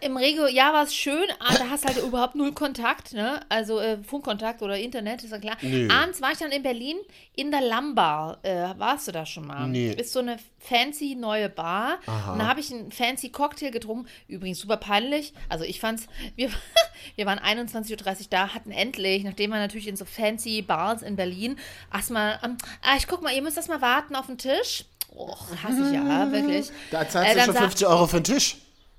[0.00, 3.40] Im Regio, ja, war es schön, aber da hast halt überhaupt null Kontakt, ne?
[3.48, 5.56] Also äh, Funkkontakt oder Internet, ist ja klar.
[5.62, 5.88] Nö.
[5.90, 6.96] Abends war ich dann in Berlin
[7.36, 8.38] in der Lambar.
[8.42, 9.68] Äh, warst du da schon mal?
[9.68, 9.92] Nee.
[9.92, 11.98] Ist so eine fancy neue Bar.
[12.32, 14.08] Und da habe ich einen fancy Cocktail getrunken.
[14.26, 15.32] Übrigens super peinlich.
[15.48, 16.50] Also ich fand's, wir,
[17.16, 21.16] wir waren 21.30 Uhr da, hatten endlich, nachdem wir natürlich in so fancy Bars in
[21.16, 21.56] Berlin,
[21.92, 24.84] erstmal, ähm, ah, ich guck mal, ihr müsst erstmal warten auf den Tisch.
[25.14, 26.70] Och, hasse ich ja, wirklich.
[26.90, 28.56] Da zahlst Äh, du schon sa- 50 Euro für den Tisch.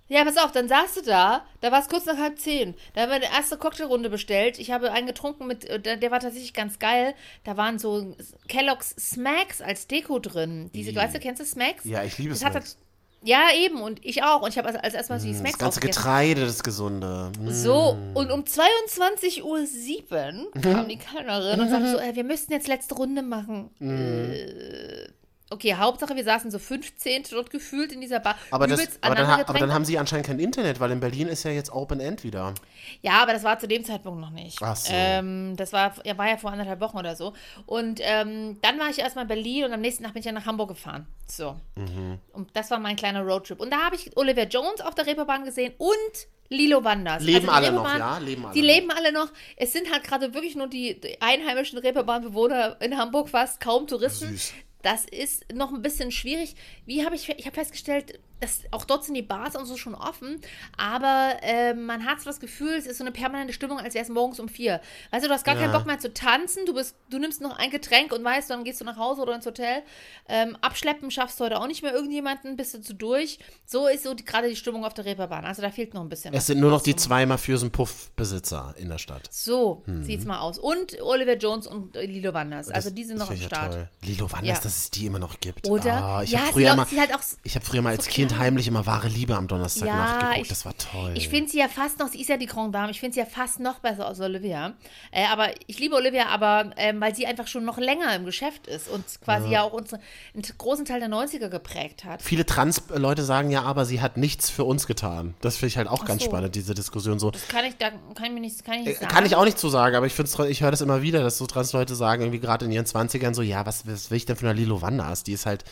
[0.09, 2.73] Ja, pass auf, dann saßt du da, da war es kurz nach halb zehn.
[2.93, 4.59] Da haben wir eine erste Cocktailrunde bestellt.
[4.59, 7.13] Ich habe einen getrunken mit, äh, der, der war tatsächlich ganz geil.
[7.43, 8.15] Da waren so
[8.47, 10.71] Kellogg's Smacks als Deko drin.
[10.73, 11.85] Diese, weißt du, kennst du Smacks?
[11.85, 12.77] Ja, ich liebe Das Smacks.
[13.21, 13.81] Ja, eben.
[13.81, 14.41] Und ich auch.
[14.41, 16.01] Und ich habe als, als erstmal die Smacks Das ganze aufgegessen.
[16.01, 17.31] Getreide, das Gesunde.
[17.39, 17.49] Mm.
[17.49, 22.67] So, und um 22.07 Uhr kam die Kellnerin und sagte so, äh, wir müssten jetzt
[22.67, 23.69] letzte Runde machen.
[23.81, 25.09] Äh,
[25.49, 28.35] okay, Hauptsache, wir saßen so 15 dort gefühlt in dieser Bar.
[28.51, 31.43] Aber, das, aber, dann, aber dann haben sie anscheinend kein Internet, weil in Berlin ist
[31.43, 32.53] ja jetzt Open End wieder.
[33.01, 34.57] Ja, aber das war zu dem Zeitpunkt noch nicht.
[34.61, 34.91] Ach so.
[34.93, 37.33] Ähm, das war, ja, war ja vor anderthalb Wochen oder so.
[37.65, 40.31] Und ähm, dann war ich erstmal in Berlin und am nächsten Tag bin ich ja
[40.31, 41.07] nach Hamburg gefahren.
[41.27, 41.55] So.
[41.75, 42.19] Mhm.
[42.33, 43.59] Und das war mein kleiner Roadtrip.
[43.59, 47.23] Und da habe ich Olivia Jones auf der Reeperbahn gesehen und Lilo Wanders.
[47.23, 48.17] Leben die alle noch, ja?
[48.17, 48.67] Leben alle die noch.
[48.67, 49.29] leben alle noch.
[49.55, 54.29] Es sind halt gerade wirklich nur die, die einheimischen Reeperbahn-Bewohner in Hamburg fast, kaum Touristen.
[54.29, 54.53] Süß.
[54.81, 56.55] Das ist noch ein bisschen schwierig.
[56.85, 59.95] Wie habe ich, ich habe festgestellt, dass auch dort sind die Bars und so schon
[59.95, 60.39] offen,
[60.77, 64.03] aber äh, man hat so das Gefühl, es ist so eine permanente Stimmung, als wäre
[64.03, 64.81] es morgens um vier.
[65.11, 65.77] Weißt du, du hast gar keinen Ja.
[65.77, 68.79] Bock mehr zu tanzen, du bist, du nimmst noch ein Getränk und weißt, dann gehst
[68.81, 69.83] du nach Hause oder ins Hotel.
[70.27, 73.39] Ähm, abschleppen schaffst du heute auch nicht mehr irgendjemanden, bist du zu durch.
[73.65, 75.45] So ist so gerade die Stimmung auf der Reeperbahn.
[75.45, 76.33] Also da fehlt noch ein bisschen.
[76.33, 79.27] Es sind nur noch die zwei mafiösen Puffbesitzer in der Stadt.
[79.31, 80.59] So sieht's mal aus.
[80.59, 82.69] Und Oliver Jones und äh, Lilo Wanders.
[82.69, 83.73] Also die sind noch am Das Start.
[83.73, 83.89] toll.
[84.03, 84.63] Lilo Wanders, Ja.
[84.63, 85.67] dass es die immer noch gibt.
[85.67, 85.93] Oder?
[86.03, 88.11] Ah, ich Ja, habe früher, mal, halt auch s- ich hab früher mal als so
[88.29, 90.41] Kind heimlich immer wahre Liebe am Donnerstag Ja, nachgeguckt.
[90.41, 91.13] ich- das war toll.
[91.15, 93.19] Ich finde sie ja fast noch, sie ist ja die Grand Dame, ich finde sie
[93.19, 94.73] ja fast noch besser als Olivia.
[95.11, 98.67] Äh, aber ich liebe Olivia, aber ähm, weil sie einfach schon noch länger im Geschäft
[98.67, 100.01] ist und quasi ja, auch unsere,
[100.33, 102.21] einen großen Teil der 90er geprägt hat.
[102.21, 105.33] Viele Trans-Leute sagen ja, aber sie hat nichts für uns getan.
[105.41, 106.29] Das finde ich halt auch ganz so.
[106.29, 107.31] spannend, diese Diskussion so.
[107.31, 109.11] Das kann ich, da kann ich mir nicht, kann ich nicht sagen.
[109.11, 111.21] Äh, Kann ich auch nicht so sagen, aber ich finde ich höre das immer wieder,
[111.23, 114.25] dass so Trans-Leute sagen, irgendwie gerade in ihren 20ern so, ja, was, was will ich
[114.25, 115.23] denn für eine Lilo Wanders?
[115.23, 115.63] Die ist halt,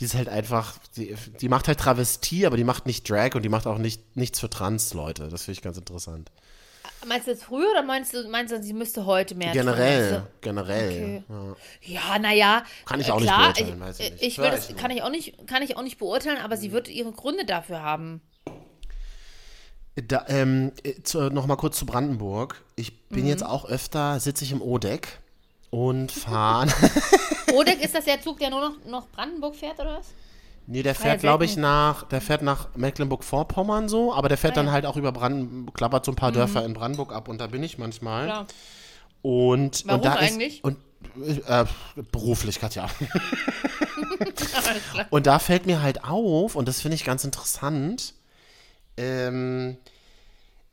[0.00, 3.42] die ist halt einfach, die, die macht halt Travestie, aber die macht nicht Drag und
[3.42, 5.28] die macht auch nicht, nichts für Trans-Leute.
[5.28, 6.30] Das finde ich ganz interessant.
[7.06, 9.60] Meinst du jetzt früher oder meinst du, meinst du, sie müsste heute mehr tun?
[9.60, 11.22] Generell, Also, generell.
[11.28, 11.60] Okay.
[11.82, 12.64] Ja, naja.
[12.86, 14.22] Kann ich auch nicht klar, beurteilen, weiß ich ich, nicht.
[14.22, 16.88] ich will das, kann ich auch nicht, kann ich auch nicht beurteilen, aber sie wird
[16.88, 18.22] ihre Gründe dafür haben.
[19.96, 22.62] Da, ähm, äh, zu, noch mal kurz zu Brandenburg.
[22.74, 23.28] Ich bin Mhm.
[23.28, 25.20] jetzt auch öfter, sitze ich im O-Deck
[25.74, 26.68] und fahre.
[27.52, 30.06] Odeck ist das der Zug, der nur noch, noch Brandenburg fährt, oder was?
[30.66, 34.56] nee, der fährt, glaube ich, nach, der fährt nach Mecklenburg-Vorpommern so, aber der fährt Ah,
[34.56, 34.70] dann ja.
[34.70, 34.74] Mhm.
[34.74, 37.62] halt auch über Brandenburg, klappert so ein paar Dörfer in Brandenburg ab und da bin
[37.62, 38.26] ich manchmal.
[38.26, 38.46] Klar.
[39.20, 40.56] Und, Warum und da eigentlich?
[40.56, 40.76] Ist, und
[41.46, 41.64] äh,
[42.12, 42.88] beruflich, Katja.
[45.10, 48.14] Und da fällt mir halt auf, und das finde ich ganz interessant,
[48.96, 49.76] ähm,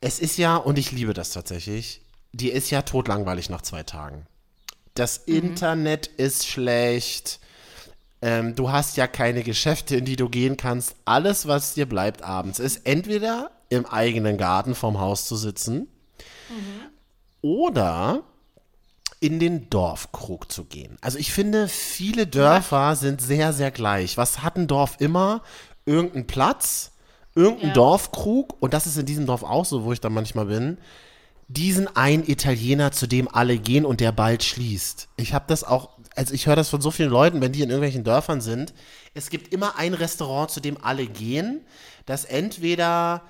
[0.00, 2.00] es ist ja, und ich liebe das tatsächlich,
[2.32, 4.26] die ist ja totlangweilig nach zwei Tagen.
[4.94, 5.34] Das Mhm.
[5.34, 7.40] Internet ist schlecht.
[8.20, 10.94] Ähm, du hast ja keine Geschäfte, in die du gehen kannst.
[11.04, 15.88] Alles, was dir bleibt abends, ist entweder im eigenen Garten vorm Haus zu sitzen
[17.40, 18.22] oder
[19.20, 20.98] in den Dorfkrug zu gehen.
[21.00, 24.16] Also ich finde, viele Dörfer sind sehr, sehr gleich.
[24.16, 25.42] Was hat ein Dorf immer?
[25.86, 26.92] Irgendein Platz,
[27.34, 27.74] irgendein Ja.
[27.74, 30.78] Dorfkrug, und das ist in diesem Dorf auch so, wo ich da manchmal bin,
[31.52, 35.08] diesen ein Italiener, zu dem alle gehen und der bald schließt.
[35.16, 37.70] Ich habe das auch, also ich höre das von so vielen Leuten, wenn die in
[37.70, 38.72] irgendwelchen Dörfern sind,
[39.14, 41.60] es gibt immer ein Restaurant, zu dem alle gehen,
[42.06, 43.22] das entweder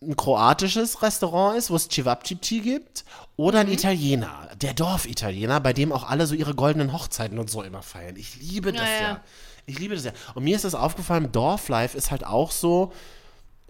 [0.00, 3.04] ein kroatisches Restaurant ist, wo es Cevapcici gibt,
[3.36, 7.62] oder ein Italiener, der Dorfitaliener, bei dem auch alle so ihre goldenen Hochzeiten und so
[7.62, 8.16] immer feiern.
[8.16, 9.00] Ich liebe das Ja, ja.
[9.00, 9.24] ja.
[9.66, 10.12] Ich liebe das ja.
[10.34, 12.92] Und mir ist das aufgefallen, Dorflife ist halt auch so,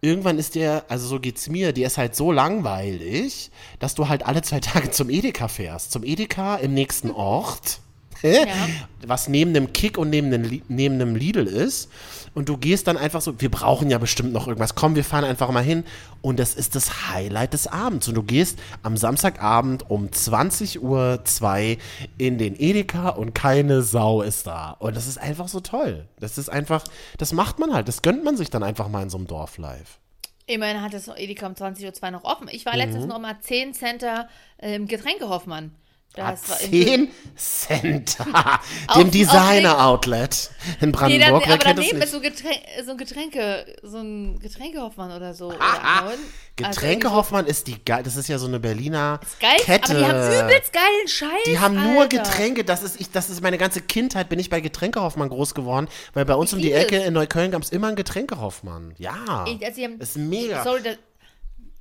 [0.00, 4.26] irgendwann ist der, also so geht's mir, der ist halt so langweilig, dass du halt
[4.26, 5.92] alle zwei Tage zum Edeka fährst.
[5.92, 7.80] Zum Edeka im nächsten Ort.
[9.06, 11.88] Was neben dem Kick und neben dem, neben einem Lidl ist.
[12.38, 14.76] Und du gehst dann einfach so, wir brauchen ja bestimmt noch irgendwas.
[14.76, 15.82] Komm, wir fahren einfach mal hin.
[16.22, 18.06] Und das ist das Highlight des Abends.
[18.06, 21.78] Und du gehst am Samstagabend um 20.02 Uhr
[22.16, 24.70] in den Edeka und keine Sau ist da.
[24.78, 26.06] Und das ist einfach so toll.
[26.20, 26.84] Das ist einfach,
[27.16, 27.88] das macht man halt.
[27.88, 29.98] Das gönnt man sich dann einfach mal in so einem Dorf live.
[30.46, 32.46] Immerhin hat das Edeka um 20.02 Uhr noch offen.
[32.52, 33.08] Ich war letztens Mhm.
[33.10, 35.72] noch mal 10 Center äh, im Getränkehoffmann.
[36.14, 38.26] Das war in- 10 Center.
[38.88, 41.42] Auf- Dem Designer-Outlet in Nee, Brandenburg.
[41.42, 45.52] da, Wer aber daneben ist so, Getränk, so ein Getränke, so ein Getränkehoffmann oder so.
[45.58, 46.14] Ah, neun.
[46.56, 48.02] Getränke Also Hoffmann ist die geil.
[48.02, 49.92] Das ist ja so eine Berliner geil, Kette.
[49.92, 51.44] aber die haben übelst geilen Scheiß.
[51.46, 52.18] Die haben nur Alter.
[52.18, 55.86] Getränke, das ist, ich, das ist meine ganze Kindheit, bin ich bei Getränkehoffmann groß geworden,
[56.14, 57.06] weil bei uns Ich um die Ecke es.
[57.06, 58.94] in Neukölln gab es immer einen Getränkehoffmann.
[58.98, 59.44] Ja.
[59.46, 60.64] Ich, also haben, ist mega.
[60.64, 60.80] Sorry,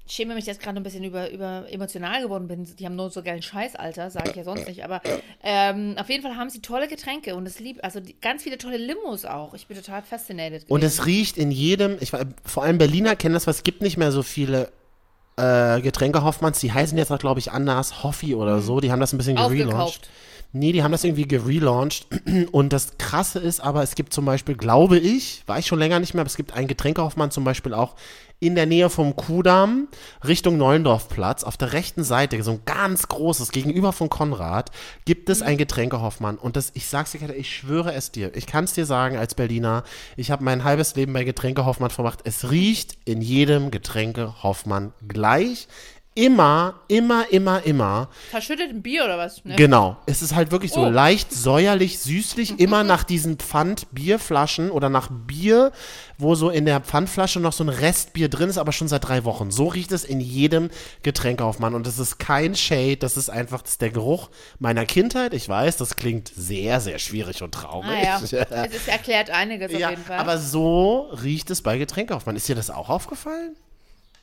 [0.07, 2.63] schäme mich, ich gerade ein bisschen über, über emotional geworden bin.
[2.63, 4.83] Die haben nur so geilen Scheiß, Alter, sage ich ja sonst nicht.
[4.83, 5.01] Aber
[5.43, 8.57] ähm, auf jeden Fall haben sie tolle Getränke und es liebt, also die, ganz viele
[8.57, 9.53] tolle Limos auch.
[9.53, 10.63] Ich bin total faszinated.
[10.69, 10.99] Und gewesen.
[10.99, 12.11] es riecht in jedem, ich,
[12.43, 14.71] vor allem Berliner kennen das, weil es gibt nicht mehr so viele
[15.37, 18.99] äh, Getränke Hoffmanns, die heißen jetzt auch, glaube ich, anders, Hoffi oder so, die haben
[18.99, 20.09] das ein bisschen gerelauncht.
[20.51, 20.59] Mhm.
[20.59, 22.07] Nee, die haben das irgendwie gerelauncht.
[22.51, 25.99] Und das Krasse ist aber, es gibt zum Beispiel, glaube ich, war ich schon länger
[25.99, 27.95] nicht mehr, aber es gibt einen Getränkehoffmann zum Beispiel auch
[28.39, 29.87] in der Nähe vom Kudamm
[30.25, 31.43] Richtung Neulendorfplatz.
[31.43, 34.71] Auf der rechten Seite, so ein ganz großes, gegenüber von Konrad,
[35.05, 36.37] gibt es ein Getränkehoffmann.
[36.37, 38.35] Und das, ich sag's dir, ich schwöre es dir.
[38.35, 39.83] Ich kann es dir sagen als Berliner.
[40.17, 42.19] Ich habe mein halbes Leben bei Getränkehoffmann verbracht.
[42.25, 45.67] Es riecht in jedem Getränkehoffmann gleich.
[46.17, 48.09] Immer, immer, immer, immer.
[48.31, 49.45] Verschüttet ein Bier oder was?
[49.45, 49.55] Ne?
[49.55, 49.97] Genau.
[50.07, 50.89] Es ist halt wirklich so Oh.
[50.89, 55.71] leicht säuerlich, süßlich, immer nach diesen Pfand-Bierflaschen oder nach Bier,
[56.17, 59.25] wo so in der Pfandflasche noch so ein Restbier drin ist, aber schon seit drei
[59.25, 59.51] Wochen.
[59.51, 60.71] So riecht es in jedem
[61.03, 61.75] Getränkeaufmann.
[61.75, 65.35] Und das ist kein Shade, das ist einfach das ist der Geruch meiner Kindheit.
[65.35, 67.91] Ich weiß, das klingt sehr, sehr schwierig und traurig.
[67.91, 68.65] Ah, ja.
[68.65, 70.17] es erklärt einiges auf Ja, jeden Fall.
[70.17, 72.35] aber so riecht es bei Getränkeaufmann.
[72.35, 73.55] Ist dir das auch aufgefallen?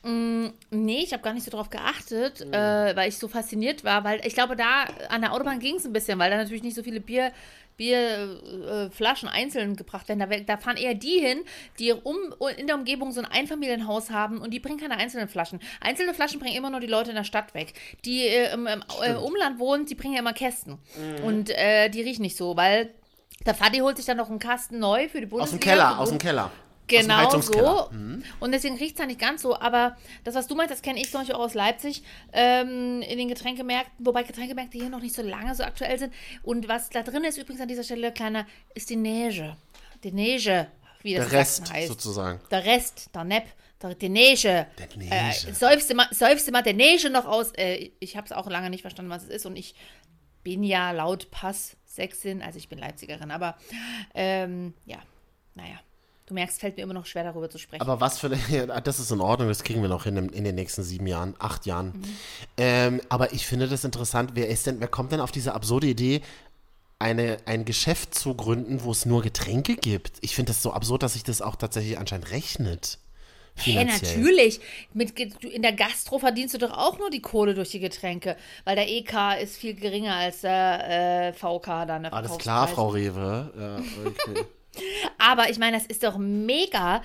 [0.05, 2.53] Nee, ich habe gar nicht so drauf geachtet, Mhm.
[2.53, 5.87] äh, weil ich so fasziniert war, weil ich glaube, da an der Autobahn ging es
[5.87, 7.33] ein bisschen, weil da natürlich nicht so viele Bier.
[7.77, 10.21] Bierflaschen äh, Flaschen einzeln gebracht werden.
[10.21, 11.41] Da, da fahren eher die hin,
[11.81, 12.17] die um,
[12.57, 15.59] in der Umgebung so ein Einfamilienhaus haben und die bringen keine einzelnen Flaschen.
[15.81, 17.73] Einzelne Flaschen bringen immer nur die Leute in der Stadt weg.
[18.05, 20.79] Die äh, im, im äh, Umland wohnen, die bringen ja immer Kästen.
[21.19, 21.25] Mhm.
[21.25, 22.91] Und äh, die riechen nicht so, weil
[23.45, 25.59] der Vati holt sich dann noch einen Kasten neu für die Aus Bundesliga.
[25.59, 26.51] dem Keller, aus dem Keller.
[26.87, 27.91] Genau so.
[28.41, 29.59] Und deswegen riecht es da nicht ganz so.
[29.59, 33.19] Aber das, was du meinst, das kenne ich zum Beispiel auch aus Leipzig ähm, in
[33.19, 36.13] den Getränkemärkten, wobei Getränkemärkte hier noch nicht so lange so aktuell sind.
[36.43, 39.57] Und was da drin ist, übrigens an dieser Stelle, kleiner, ist die Neige.
[40.03, 40.69] Die Neige,
[41.03, 41.89] wie das Der Rest heißt.
[41.89, 42.41] sozusagen.
[42.51, 43.47] Der Rest, der Nepp,
[43.83, 44.67] der, die Neige.
[44.79, 45.57] Der Neige.
[45.61, 47.53] Äh, mal, seufste mal der Neige noch aus.
[47.53, 49.47] Äh, ich habe es auch lange nicht verstanden, was es ist.
[49.47, 49.75] Und ich
[50.43, 53.57] bin ja laut Pass Sächsin, also ich bin Leipzigerin, aber
[54.15, 54.99] ähm, ja,
[55.55, 55.79] naja.
[56.27, 57.83] Du merkst, fällt mir immer noch schwer, darüber zu sprechen.
[57.83, 60.55] Aber was für ja, das ist in Ordnung, das kriegen wir noch hin in, den
[60.55, 61.89] nächsten sieben Jahren, acht Jahren.
[61.89, 62.05] Mhm.
[62.57, 65.87] Ähm, aber ich finde das interessant, wer ist denn, wer kommt denn auf diese absurde
[65.87, 66.23] Idee,
[66.99, 70.13] eine, ein Geschäft zu gründen, wo es nur Getränke gibt?
[70.23, 72.99] Ich finde das so absurd, dass sich das auch tatsächlich anscheinend rechnet.
[73.57, 74.17] Hey, Finanziell.
[74.19, 74.61] natürlich.
[74.95, 78.77] Mit, in der Gastro verdienst du doch auch nur die Kohle durch die Getränke, weil
[78.77, 82.07] der EK ist viel geringer als der äh, VK dann.
[82.07, 82.67] Alles klar.
[82.67, 83.53] Frau Rewe.
[83.57, 84.45] Ja, okay.
[85.19, 87.03] Aber ich meine, das ist doch mega.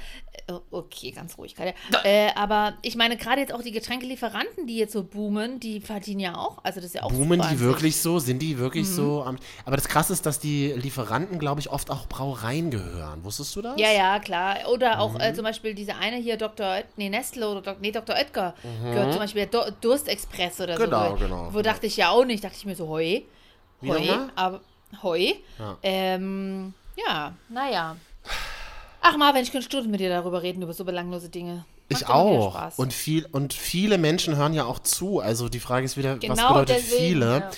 [0.47, 1.73] äh, Okay, ganz ruhig, Katja.
[2.03, 6.19] Äh, aber ich meine, gerade jetzt auch die Getränkelieferanten, die jetzt so boomen, die verdienen
[6.21, 6.57] ja auch.
[6.63, 8.19] Also das ist ja auch Boomen die wirklich so?
[8.19, 8.93] Sind die wirklich Mhm.
[8.93, 9.23] so?
[9.23, 13.23] Am, aber das Krasse ist, dass die Lieferanten, glaube ich, oft auch Brauereien gehören.
[13.23, 13.79] Wusstest du das?
[13.79, 14.57] Ja, ja, klar.
[14.71, 15.21] Oder auch Mhm.
[15.21, 16.79] äh, zum Beispiel diese eine hier, Dr.
[16.97, 18.15] Nee, Nestle oder Dok, nee, Dr.
[18.15, 18.91] Oetker, Mhm.
[18.91, 21.15] gehört zum Beispiel der Durstexpress oder Genau, so.
[21.17, 21.61] genau, Wo genau.
[21.61, 23.21] dachte ich ja auch nicht, dachte ich mir so, heu,
[23.81, 24.31] Wie heu, nochmal?
[24.35, 24.61] aber
[25.03, 25.33] heu.
[25.59, 25.77] Ja.
[25.83, 26.73] Ähm,
[27.07, 27.95] ja, naja.
[29.01, 31.65] Ach Marvin, ich könnte Stunden mit dir darüber reden, über so belanglose Dinge.
[31.89, 32.77] Macht Ich auch.
[32.77, 35.19] Und, viel, und viele Menschen hören ja auch zu.
[35.21, 37.25] Also die Frage ist wieder, was Genau bedeutet deswegen, viele?
[37.39, 37.49] ja.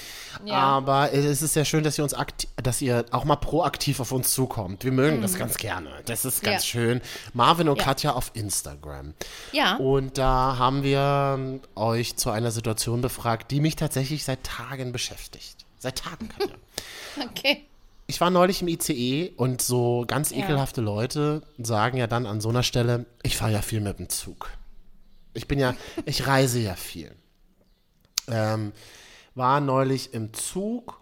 [0.45, 0.55] Ja.
[0.59, 2.15] Aber es ist ja schön, dass ihr uns
[2.63, 4.85] dass ihr auch mal proaktiv auf uns zukommt.
[4.85, 5.89] Wir mögen das ganz gerne.
[6.05, 6.79] Das ist ganz Mhm.
[6.79, 6.85] Ja.
[6.85, 7.01] schön.
[7.33, 7.83] Marvin und Ja.
[7.83, 9.13] Katja auf Instagram.
[9.51, 9.75] ja.
[9.77, 14.91] Und da haben wir ähm, euch zu einer Situation befragt, die mich tatsächlich seit Tagen
[14.93, 15.65] beschäftigt.
[15.79, 16.55] Seit Tagen, Katja.
[17.29, 17.65] Okay.
[18.11, 22.49] Ich war neulich im ICE und so ganz ekelhafte Leute sagen ja dann an so
[22.49, 24.49] einer Stelle, ich fahre ja viel mit dem Zug.
[25.33, 27.15] Ich bin ja, ich reise ja viel.
[28.27, 28.73] Ähm,
[29.33, 30.99] war neulich im Zug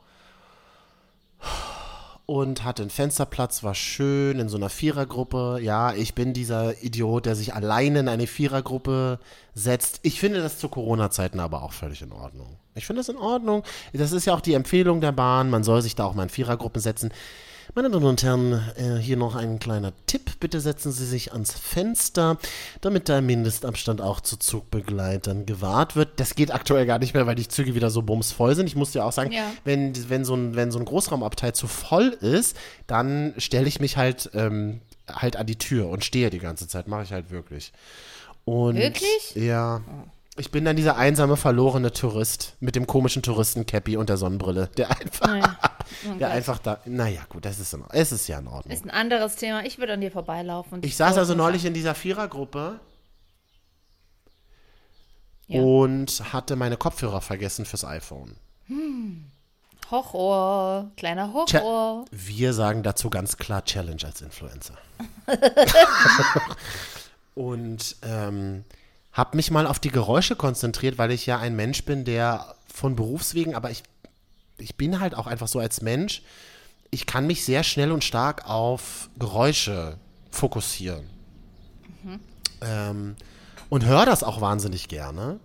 [2.27, 5.57] und hatte einen Fensterplatz, war schön in so einer Vierergruppe.
[5.63, 9.19] Ja, ich bin dieser Idiot, der sich alleine in eine Vierergruppe
[9.55, 10.01] setzt.
[10.03, 12.59] Ich finde das zu Corona-Zeiten aber auch völlig in Ordnung.
[12.75, 13.63] Ich finde das in Ordnung.
[13.93, 15.49] Das ist ja auch die Empfehlung der Bahn.
[15.49, 17.11] Man soll sich da auch mal in Vierergruppen setzen.
[17.75, 20.39] Meine Damen und Herren, äh, hier noch ein kleiner Tipp.
[20.39, 22.37] Bitte setzen Sie sich ans Fenster,
[22.81, 26.19] damit der Mindestabstand auch zu Zugbegleitern gewahrt wird.
[26.19, 28.65] Das geht aktuell gar nicht mehr, weil die Züge wieder so bumsvoll sind.
[28.65, 29.51] Ich muss dir auch sagen, Ja.
[29.65, 33.97] wenn, wenn, so ein, wenn so ein Großraumabteil zu voll ist, dann stelle ich mich
[33.97, 36.87] halt, ähm, halt an die Tür und stehe die ganze Zeit.
[36.87, 37.71] Mache ich halt wirklich.
[38.45, 39.35] Und, Wirklich?
[39.35, 39.81] Ja.
[40.39, 44.89] Ich bin dann dieser einsame, verlorene Tourist mit dem komischen Touristencappy und der Sonnenbrille, der
[44.89, 45.43] einfach, Nein.
[45.43, 46.37] Oh der Gott.
[46.37, 46.79] einfach da.
[46.85, 48.73] Naja, gut, das ist in, es ist ja in Ordnung.
[48.73, 49.65] Ist ein anderes Thema.
[49.65, 50.81] Ich würde an dir vorbeilaufen.
[50.83, 52.79] Ich saß so- also neulich in dieser Vierergruppe
[55.47, 55.61] Ja.
[55.61, 58.35] und hatte meine Kopfhörer vergessen fürs iPhone.
[59.91, 60.91] Horror.
[60.95, 62.05] Kleiner Horror.
[62.11, 64.75] wir sagen dazu ganz klar Challenge als Influencer.
[67.35, 68.63] und ähm,
[69.11, 72.95] habe mich mal auf die Geräusche konzentriert, weil ich ja ein Mensch bin, der von
[72.95, 73.83] Berufswegen, aber ich,
[74.57, 76.21] ich bin halt auch einfach so als Mensch,
[76.91, 79.97] ich kann mich sehr schnell und stark auf Geräusche
[80.31, 81.09] fokussieren.
[82.61, 83.15] Ähm,
[83.69, 85.39] und höre das auch wahnsinnig gerne.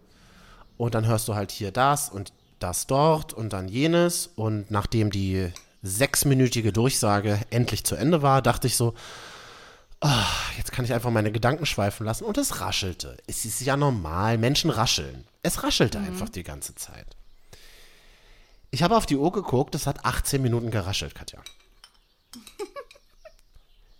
[0.76, 4.30] Und dann hörst du halt hier das und das dort und dann jenes.
[4.34, 8.94] Und nachdem die sechsminütige Durchsage endlich zu Ende war, dachte ich so,
[10.56, 12.24] jetzt kann ich einfach meine Gedanken schweifen lassen.
[12.24, 13.16] Und es raschelte.
[13.26, 15.26] Es ist ja normal, Menschen rascheln.
[15.42, 17.06] Es raschelte einfach die ganze Zeit.
[18.70, 21.40] Ich habe auf die Uhr geguckt, es hat 18 Minuten geraschelt, Katja.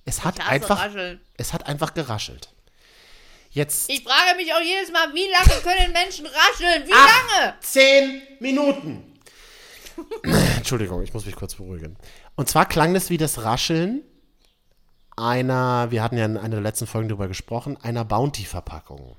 [0.06, 1.18] Es hat einfach, Rascheln.
[1.38, 2.50] es hat einfach geraschelt.
[3.48, 6.86] Jetzt Ich frage mich auch jedes Mal, wie lange können Menschen rascheln?
[6.86, 7.54] Wie lange?
[7.60, 9.18] Zehn Minuten.
[10.56, 11.96] Entschuldigung, ich muss mich kurz beruhigen.
[12.34, 14.02] Und zwar klang es wie das Rascheln
[15.16, 19.16] einer, wir hatten ja in einer der letzten Folgen darüber gesprochen, einer Bounty-Verpackung.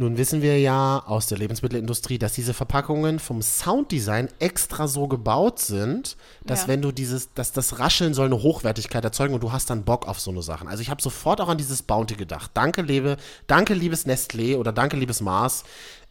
[0.00, 5.58] Nun wissen wir ja aus der Lebensmittelindustrie, dass diese Verpackungen vom Sounddesign extra so gebaut
[5.58, 6.68] sind, dass Ja.
[6.68, 10.06] wenn du dieses, dass das Rascheln soll eine Hochwertigkeit erzeugen und du hast dann Bock
[10.06, 10.68] auf so eine Sachen.
[10.68, 12.52] Also ich habe sofort auch an dieses Bounty gedacht.
[12.54, 13.16] Danke, liebe,
[13.48, 15.64] danke, liebes Nestlé oder danke, liebes Mars.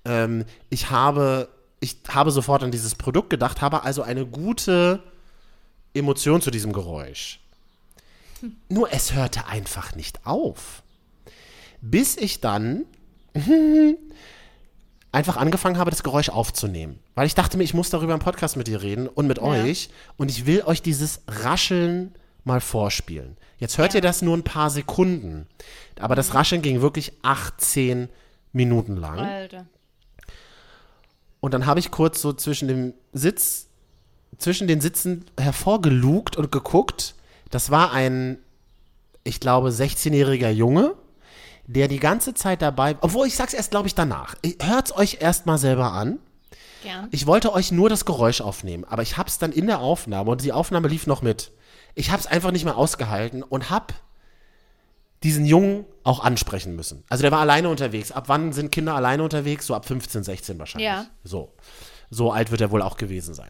[0.04, 1.48] Ähm, ich habe,
[1.80, 5.02] ich habe sofort an dieses Produkt gedacht, habe also eine gute
[5.98, 7.40] Emotion zu diesem Geräusch.
[8.70, 10.84] Nur es hörte einfach nicht auf.
[11.82, 12.86] Bis ich dann
[15.12, 17.00] einfach angefangen habe, das Geräusch aufzunehmen.
[17.16, 19.90] Weil ich dachte mir, ich muss darüber im Podcast mit dir reden und mit euch.
[20.18, 23.38] Und ich will euch dieses Rascheln mal vorspielen.
[23.58, 25.48] Jetzt hört ihr das nur ein paar Sekunden.
[26.00, 28.10] Aber das Rascheln ging wirklich 18
[28.54, 29.20] Minuten lang.
[29.20, 29.66] Alter.
[31.40, 33.67] Und dann habe ich kurz so zwischen dem Sitz,
[34.38, 37.16] zwischen den Sitzen hervorgelugt und geguckt.
[37.50, 38.38] Das war ein,
[39.24, 40.96] ich glaube, 16-jähriger Junge,
[41.66, 44.36] der die ganze Zeit dabei, obwohl ich sag's erst, glaube ich, danach.
[44.62, 46.20] Hört's euch erst mal selber an.
[46.84, 47.08] Gern.
[47.12, 50.44] Ich wollte euch nur das Geräusch aufnehmen, aber ich hab's dann in der Aufnahme und
[50.44, 51.52] die Aufnahme lief noch mit.
[51.96, 53.94] Ich hab's einfach nicht mehr ausgehalten und hab
[55.24, 57.04] diesen Jungen auch ansprechen müssen.
[57.10, 58.12] Also der war alleine unterwegs.
[58.12, 59.66] Ab wann sind Kinder alleine unterwegs?
[59.66, 60.86] So ab 15, 16 wahrscheinlich.
[60.86, 61.08] Ja.
[61.24, 61.54] So.
[62.10, 63.50] So alt wird er wohl auch gewesen sein.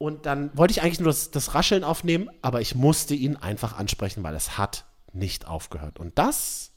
[0.00, 3.76] Und dann wollte ich eigentlich nur das, das Rascheln aufnehmen, aber ich musste ihn einfach
[3.76, 6.00] ansprechen, weil es hat nicht aufgehört.
[6.00, 6.70] Und das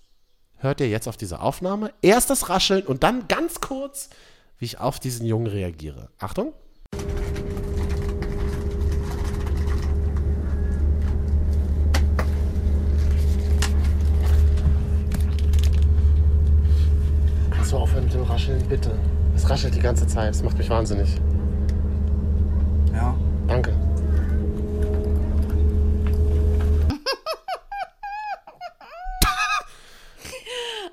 [0.58, 1.94] hört ihr jetzt auf dieser Aufnahme.
[2.02, 4.10] Erst das Rascheln und dann ganz kurz,
[4.58, 6.10] wie ich auf diesen Jungen reagiere.
[6.20, 6.52] Achtung.
[17.52, 19.00] Kannst du aufhören mit dem Rascheln, bitte?
[19.34, 21.22] Es raschelt die ganze Zeit, es macht mich wahnsinnig.
[23.48, 23.54] Ja.
[23.54, 23.74] Danke.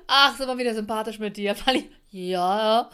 [0.07, 1.55] Ach, sind wir wieder sympathisch mit dir.
[1.55, 2.89] Falli- Ja.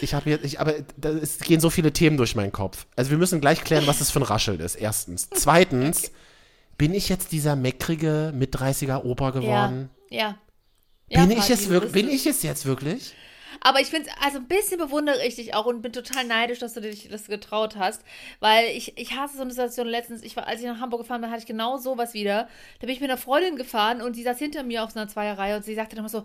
[0.00, 2.86] Ich habe jetzt, ich, aber da es gehen so viele Themen durch meinen Kopf.
[2.96, 4.74] Also wir müssen gleich klären, was das für ein Rascheln ist.
[4.76, 5.28] Erstens.
[5.30, 6.10] Zweitens,
[6.78, 9.90] bin ich jetzt dieser meckrige mit 30er Opa geworden?
[10.08, 10.38] Ja.
[11.08, 13.14] Ja, bin, ich Party, es wirklich, bin ich es jetzt wirklich?
[13.60, 16.58] Aber ich finde es, also ein bisschen bewundere ich dich auch und bin total neidisch,
[16.58, 18.02] dass du dich das getraut hast.
[18.40, 20.22] Weil ich, ich hasse so eine Situation letztens.
[20.22, 22.48] Ich war, als ich nach Hamburg gefahren bin, hatte ich genau sowas wieder.
[22.80, 25.08] Da bin ich mit einer Freundin gefahren und sie saß hinter mir auf so einer
[25.08, 26.24] Zweierreihe und sie sagte dann immer so,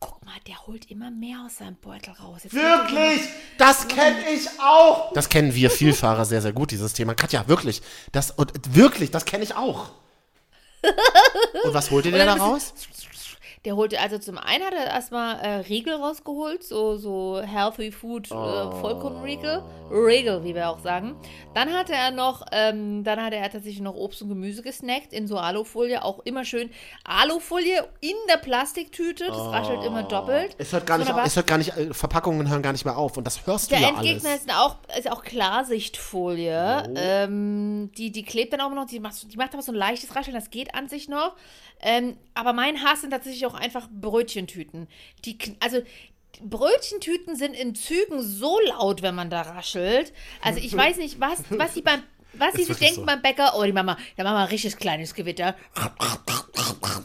[0.00, 2.42] Guck mal, der holt immer mehr aus seinem Beutel raus.
[2.44, 3.20] Jetzt Wirklich?
[3.56, 5.12] Das kenne ich auch.
[5.12, 7.14] Das kennen wir Vielfahrer sehr, sehr gut, dieses Thema.
[7.14, 7.82] Katja, wirklich.
[8.12, 9.90] Das, und wirklich, das kenne ich auch.
[11.64, 12.72] Und was holt ihr denn da raus?
[13.64, 18.28] Der holte, also zum einen hat er erstmal äh, Riegel rausgeholt, so, so Healthy Food,
[18.30, 18.34] Oh.
[18.34, 19.62] äh, Vollkornriegel.
[19.90, 21.16] Riegel, wie wir auch sagen.
[21.54, 25.26] Dann hatte er noch, ähm, dann hatte er tatsächlich noch Obst und Gemüse gesnackt in
[25.26, 26.70] so Alufolie, auch immer schön
[27.04, 30.54] Alufolie in der Plastiktüte, das raschelt immer doppelt.
[30.58, 32.96] Es hört gar nicht, auf, es hört gar nicht, äh, Verpackungen hören gar nicht mehr
[32.98, 33.16] auf.
[33.16, 34.42] Und das hörst Der du ja Endgegner alles.
[34.42, 36.92] ist auch, ist auch Klarsichtfolie.
[36.96, 40.14] Ähm, die, die klebt dann auch noch, die macht, die macht aber so ein leichtes
[40.14, 41.34] Rascheln, das geht an sich noch.
[41.80, 44.88] Ähm, aber mein Hass sind tatsächlich auch einfach Brötchentüten.
[45.24, 45.80] Die, also
[46.42, 50.12] Brötchentüten sind in Zügen so laut, wenn man da raschelt.
[50.42, 52.02] Also ich weiß nicht, was, was sie beim
[52.34, 53.06] was sie sich denken so.
[53.06, 55.56] beim Bäcker, oh, die Mama, da machen wir ein richtig kleines Gewitter.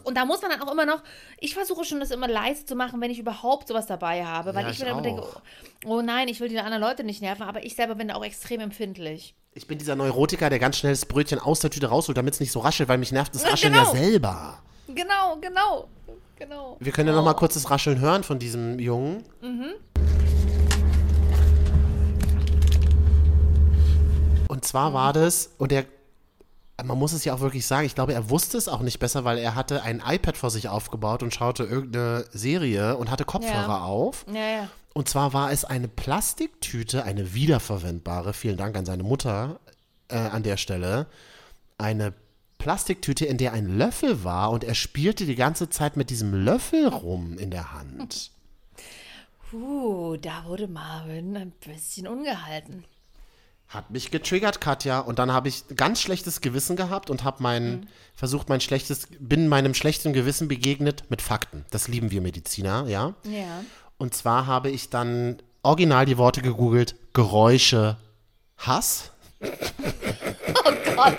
[0.03, 1.01] Und da muss man dann auch immer noch,
[1.39, 4.65] ich versuche schon das immer leise zu machen, wenn ich überhaupt sowas dabei habe, weil
[4.65, 5.41] Ja, ich, ich mir immer denke, auch.
[5.85, 8.25] oh nein, ich will die anderen Leute nicht nerven, aber ich selber bin da auch
[8.25, 9.33] extrem empfindlich.
[9.55, 12.39] Ich bin dieser Neurotiker, der ganz schnell das Brötchen aus der Tüte rausholt, damit es
[12.39, 13.93] nicht so raschelt, weil mich nervt das Rascheln genau.
[13.93, 14.61] ja selber.
[14.87, 15.87] Genau, genau,
[16.43, 16.77] genau.
[16.79, 19.23] Wir können ja noch mal kurz das Rascheln hören von diesem Jungen.
[24.47, 25.85] Und zwar war das, und der,
[26.83, 29.23] man muss es ja auch wirklich sagen, ich glaube, er wusste es auch nicht besser,
[29.25, 33.67] weil er hatte ein iPad vor sich aufgebaut und schaute irgendeine Serie und hatte Kopfhörer
[33.67, 33.83] Ja.
[33.83, 34.25] auf.
[34.31, 34.69] Ja, ja.
[34.93, 39.59] Und zwar war es eine Plastiktüte, eine wiederverwendbare, vielen Dank an seine Mutter
[40.09, 41.07] äh, an der Stelle,
[41.79, 42.13] eine
[42.63, 46.87] Plastiktüte, in der ein Löffel war und er spielte die ganze Zeit mit diesem Löffel
[46.87, 48.31] rum in der Hand.
[49.51, 52.85] Uh, da wurde Marvin ein bisschen ungehalten.
[53.67, 54.99] Hat mich getriggert, Katja.
[54.99, 59.49] Und dann habe ich ganz schlechtes Gewissen gehabt und habe mein, versucht, mein schlechtes, bin
[59.49, 61.65] meinem schlechten Gewissen begegnet mit Fakten.
[61.69, 63.13] Das lieben wir Mediziner, ja.
[63.25, 63.61] Ja.
[63.97, 67.97] Und zwar habe ich dann original die Worte gegoogelt, Geräusche,
[68.57, 69.11] Hass.
[70.95, 71.17] Gott.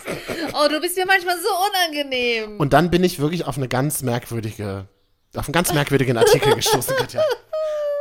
[0.53, 2.59] Oh, du bist mir manchmal so unangenehm.
[2.59, 4.87] Und dann bin ich wirklich auf eine ganz merkwürdige,
[5.35, 7.23] auf einen ganz merkwürdigen Artikel gestoßen, Katja.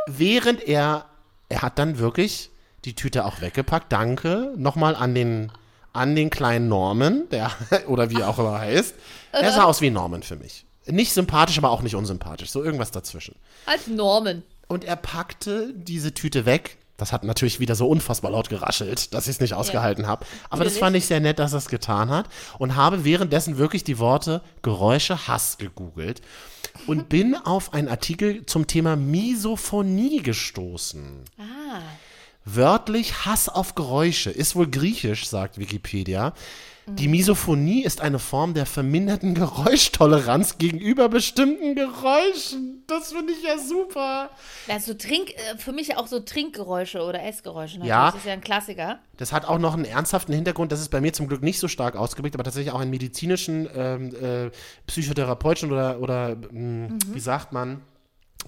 [0.07, 1.05] Während er,
[1.49, 2.51] er hat dann wirklich
[2.85, 3.91] die Tüte auch weggepackt.
[3.91, 5.51] Danke nochmal an den,
[5.93, 7.51] an den kleinen Norman, der,
[7.87, 8.95] oder wie er auch immer heißt.
[9.31, 10.65] Er sah aus wie Norman für mich.
[10.85, 12.51] Nicht sympathisch, aber auch nicht unsympathisch.
[12.51, 13.35] So irgendwas dazwischen.
[13.65, 14.43] Als Norman.
[14.67, 16.77] Und er packte diese Tüte weg.
[17.03, 20.25] Das hat natürlich wieder so unfassbar laut geraschelt, dass ich es nicht ausgehalten habe.
[20.49, 22.29] Aber das fand ich sehr nett, dass er es getan hat.
[22.59, 26.21] Und habe währenddessen wirklich die Worte Geräusche Hass gegoogelt.
[26.87, 31.25] Und bin auf einen Artikel zum Thema Misophonie gestoßen.
[31.37, 31.81] Ah.
[32.45, 36.33] Wörtlich Hass auf Geräusche ist wohl griechisch, sagt Wikipedia.
[36.87, 42.83] Die Misophonie ist eine Form der verminderten Geräuschtoleranz gegenüber bestimmten Geräuschen.
[42.87, 44.29] Das finde ich ja super.
[44.67, 47.75] Also Trink, äh, für mich auch so Trinkgeräusche oder Essgeräusche.
[47.77, 47.89] natürlich.
[47.89, 48.07] Ja.
[48.11, 48.99] Das ist ja ein Klassiker.
[49.17, 50.71] Das hat auch noch einen ernsthaften Hintergrund.
[50.71, 53.69] Das ist bei mir zum Glück nicht so stark ausgeprägt, aber tatsächlich auch einen medizinischen,
[53.75, 54.51] ähm, äh,
[54.87, 57.81] psychotherapeutischen oder, oder mh, wie sagt man,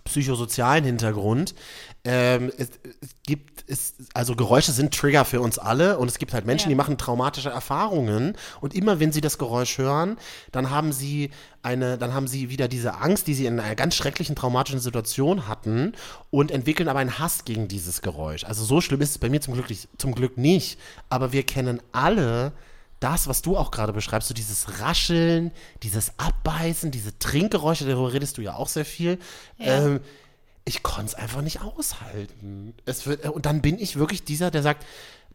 [0.03, 1.55] psychosozialen Hintergrund.
[2.03, 2.69] Ähm, es,
[3.01, 6.65] es gibt, es, also Geräusche sind Trigger für uns alle und es gibt halt Menschen,
[6.65, 6.69] Ja.
[6.69, 10.17] die machen traumatische Erfahrungen und immer wenn sie das Geräusch hören,
[10.51, 11.31] dann haben sie
[11.63, 15.47] eine, dann haben sie wieder diese Angst, die sie in einer ganz schrecklichen traumatischen Situation
[15.47, 15.93] hatten
[16.29, 18.43] und entwickeln aber einen Hass gegen dieses Geräusch.
[18.43, 19.67] Also so schlimm ist es bei mir zum Glück,
[19.97, 20.77] zum Glück nicht,
[21.09, 22.51] aber wir kennen alle
[22.99, 25.51] das, was du auch gerade beschreibst, so dieses Rascheln,
[25.83, 29.19] dieses Abbeißen, diese Trinkgeräusche, darüber redest du ja auch sehr viel.
[29.59, 29.99] Ähm,
[30.63, 32.73] ich konnte es einfach nicht aushalten.
[32.85, 34.85] Es wird, und dann bin ich wirklich dieser, der sagt,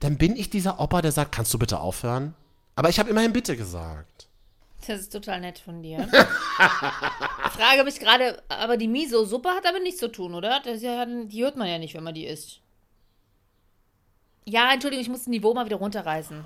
[0.00, 2.34] dann bin ich dieser Opa, der sagt, kannst du bitte aufhören?
[2.74, 4.28] Aber ich habe immerhin bitte gesagt.
[4.86, 6.08] Das ist total nett von dir.
[6.10, 10.62] ich frage mich gerade, aber die Miso-Suppe hat damit nichts zu tun, oder?
[10.76, 12.60] Ja, die hört man ja nicht, wenn man die isst.
[14.46, 16.44] Ja, Entschuldigung, ich muss das Niveau mal wieder runterreißen.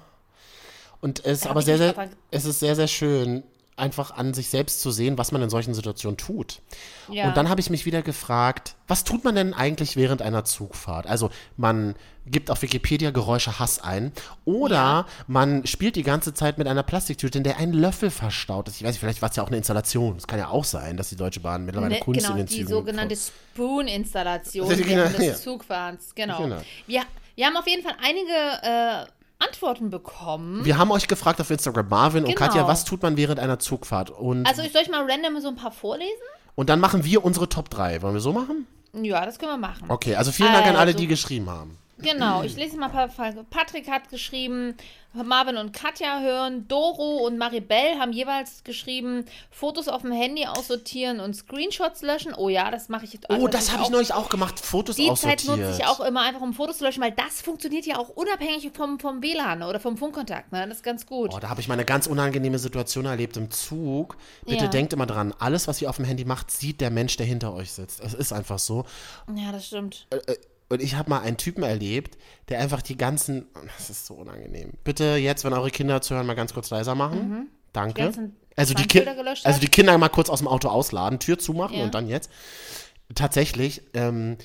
[1.04, 1.94] Und es ist aber sehr, sehr,
[2.30, 3.42] es ist sehr, sehr schön,
[3.76, 6.62] einfach an sich selbst zu sehen, was man in solchen Situationen tut.
[7.10, 7.28] Ja.
[7.28, 11.06] Und dann habe ich mich wieder gefragt, was tut man denn eigentlich während einer Zugfahrt?
[11.06, 11.28] Also
[11.58, 11.94] man
[12.24, 14.12] gibt auf Wikipedia Geräusche Hass ein
[14.46, 18.76] oder man spielt die ganze Zeit mit einer Plastiktüte, in der ein Löffel verstaut ist.
[18.76, 20.16] Ich weiß nicht, vielleicht war es ja auch eine Installation.
[20.16, 22.46] Es kann ja auch sein, dass die Deutsche Bahn mittlerweile Ne, Kunst genau, in den
[22.46, 25.34] die Zügen sogenannte vor- Spoon-Installation Genau, während des ja.
[25.34, 26.14] Zugfahrens.
[26.14, 26.38] Genau.
[26.38, 26.62] Genau.
[26.86, 27.02] Wir,
[27.34, 30.64] wir haben auf jeden Fall einige äh, Antworten bekommen.
[30.64, 32.46] Wir haben euch gefragt auf Instagram, Marvin und Genau.
[32.46, 34.10] Katja, was tut man während einer Zugfahrt?
[34.10, 36.10] Und, Also, soll ich mal random so ein paar vorlesen?
[36.54, 38.00] und dann machen wir unsere Top 3.
[38.02, 38.66] Wollen wir so machen?
[38.92, 39.86] Ja, das können wir machen.
[39.90, 41.76] Okay, also vielen Dank an alle, Also- die geschrieben haben.
[42.04, 43.32] Genau, ich lese mal ein paar.
[43.50, 44.76] Patrick hat geschrieben,
[45.12, 46.66] Marvin und Katja hören.
[46.66, 52.34] Doro und Maribel haben jeweils geschrieben, Fotos auf dem Handy aussortieren und Screenshots löschen.
[52.34, 53.26] Oh ja, das mache ich jetzt.
[53.30, 54.58] Oh, das habe ich neulich auch gemacht.
[54.58, 55.40] Fotos Die aussortiert.
[55.40, 58.08] Zeit nutze ich auch immer einfach, um Fotos zu löschen, weil das funktioniert ja auch
[58.08, 60.50] unabhängig vom, vom WLAN oder vom Funkkontakt.
[60.52, 60.66] Ne?
[60.66, 61.30] Das ist ganz gut.
[61.32, 64.16] Oh, da habe ich mal eine ganz unangenehme Situation erlebt im Zug.
[64.44, 64.70] Bitte Ja.
[64.70, 67.54] denkt immer dran, alles, was ihr auf dem Handy macht, sieht der Mensch, der hinter
[67.54, 68.00] euch sitzt.
[68.02, 68.84] Es ist einfach so.
[69.34, 70.06] Ja, das stimmt.
[70.74, 72.18] Und ich habe mal einen Typen erlebt,
[72.48, 73.46] der einfach die ganzen.
[73.78, 74.72] Das ist so unangenehm.
[74.84, 77.48] Bitte jetzt, wenn eure Kinder zuhören, mal ganz kurz leiser machen.
[77.72, 77.94] Danke.
[77.94, 79.04] Die ganzen Also die, Ki
[79.44, 81.84] also die Kinder mal kurz aus dem Auto ausladen, Tür zumachen Ja.
[81.84, 82.30] und dann jetzt.
[83.14, 84.38] Tatsächlich, ähm,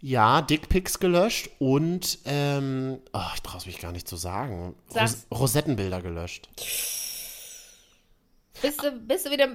[0.00, 4.74] ja, Dickpics gelöscht und, ähm, oh, ich traue es mich gar nicht zu sagen.
[4.94, 6.48] Ros Rosettenbilder gelöscht.
[8.62, 9.48] Bist du, bist du wieder.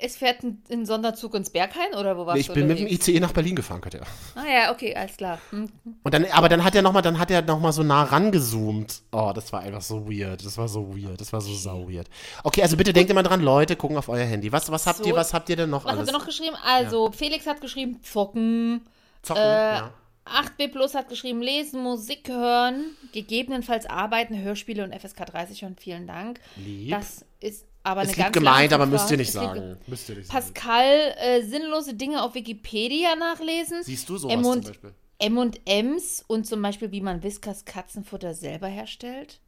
[0.00, 2.52] Es fährt ein, ein Sonderzug ins Berghain oder wo warst ich du?
[2.52, 2.86] bin mit dem?
[2.86, 4.00] ICE nach Berlin gefahren, Katja.
[4.34, 5.38] Ah ja, okay, alles klar.
[5.50, 5.70] Hm.
[6.02, 9.02] Und dann, aber dann hat er nochmal, dann hat er noch mal so nah rangezoomt.
[9.12, 10.44] Oh, das war einfach so weird.
[10.44, 11.20] Das war so weird.
[11.20, 12.06] Das war so sau weird.
[12.44, 14.52] Okay, also bitte denkt immer dran, Leute, gucken auf euer Handy.
[14.52, 15.04] Was, was habt So.
[15.06, 16.02] ihr, was habt ihr denn noch Was alles?
[16.08, 16.56] hat er noch geschrieben?
[16.64, 18.82] Also, Felix hat geschrieben, zocken.
[19.22, 19.90] Zocken, Äh, ja.
[20.26, 25.76] 8b Plus hat geschrieben, lesen, Musik hören, gegebenenfalls arbeiten, Hörspiele und FSK 30 hören.
[25.80, 26.40] Vielen Dank.
[26.56, 26.90] Lieb.
[26.90, 29.78] Das ist aber Ist eine lieb ganz gemeint, aber müsst ihr nicht sagen.
[29.86, 30.44] Müsst ihr nicht sagen.
[30.44, 33.82] Pascal, äh, sinnlose Dinge auf Wikipedia nachlesen.
[33.82, 34.94] Siehst du sowas M zum und, Beispiel?
[35.18, 39.40] M&M's und zum Beispiel, wie man Whiskas Katzenfutter selber herstellt.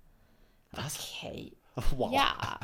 [0.72, 0.98] Was?
[0.98, 1.52] Okay.
[1.96, 2.12] Wow.
[2.12, 2.60] Ja.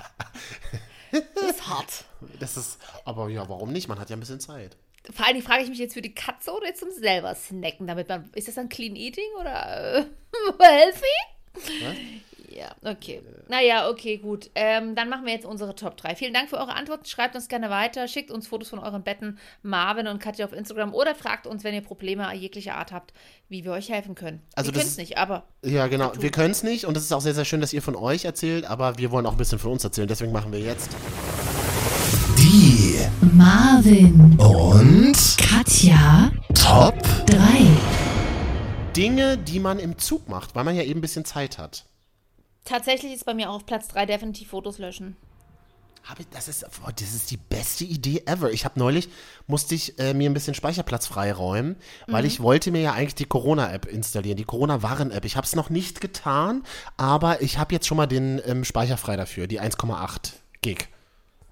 [1.12, 2.04] Das ist hart.
[2.40, 3.88] Das ist, aber ja, warum nicht?
[3.88, 4.76] Man hat ja ein bisschen Zeit.
[5.14, 8.08] Vor allem frage ich mich jetzt für die Katze oder jetzt zum selber snacken, damit
[8.08, 8.28] man.
[8.34, 10.04] Ist das dann Clean Eating oder äh,
[10.60, 12.20] healthy?
[12.56, 13.20] Ja, okay.
[13.48, 14.50] Naja, okay, gut.
[14.54, 16.14] Ähm, dann machen wir jetzt unsere Top 3.
[16.16, 17.04] Vielen Dank für eure Antworten.
[17.04, 18.08] Schreibt uns gerne weiter.
[18.08, 21.74] Schickt uns Fotos von euren Betten, Marvin und Katja auf Instagram oder fragt uns, wenn
[21.74, 23.12] ihr Probleme jeglicher Art habt,
[23.50, 24.40] wie wir euch helfen können.
[24.54, 26.12] Also wir das können es ist- nicht, aber Ja, genau.
[26.18, 28.24] Wir können es nicht und es ist auch sehr, sehr schön, dass ihr von euch
[28.24, 30.08] erzählt, aber wir wollen auch ein bisschen von uns erzählen.
[30.08, 30.90] Deswegen machen wir jetzt.
[32.38, 32.98] Die
[33.32, 36.94] Marvin und Katja Top
[37.26, 37.36] 3.
[38.96, 41.84] Dinge, die man im Zug macht, weil man ja eben ein bisschen Zeit hat.
[42.66, 45.16] Tatsächlich ist bei mir auch auf Platz 3 definitiv Fotos löschen.
[46.04, 48.52] Habe ich, das, ist, boah, das ist die beste Idee ever.
[48.52, 49.08] Ich habe neulich,
[49.48, 51.74] musste ich äh, mir ein bisschen Speicherplatz freiräumen,
[52.06, 55.24] weil ich wollte mir ja eigentlich die Corona-App installieren, die Corona-Warn-App.
[55.24, 56.62] Ich habe es noch nicht getan,
[56.96, 60.88] aber ich habe jetzt schon mal den ähm, Speicher frei dafür, die 1,8 Gig.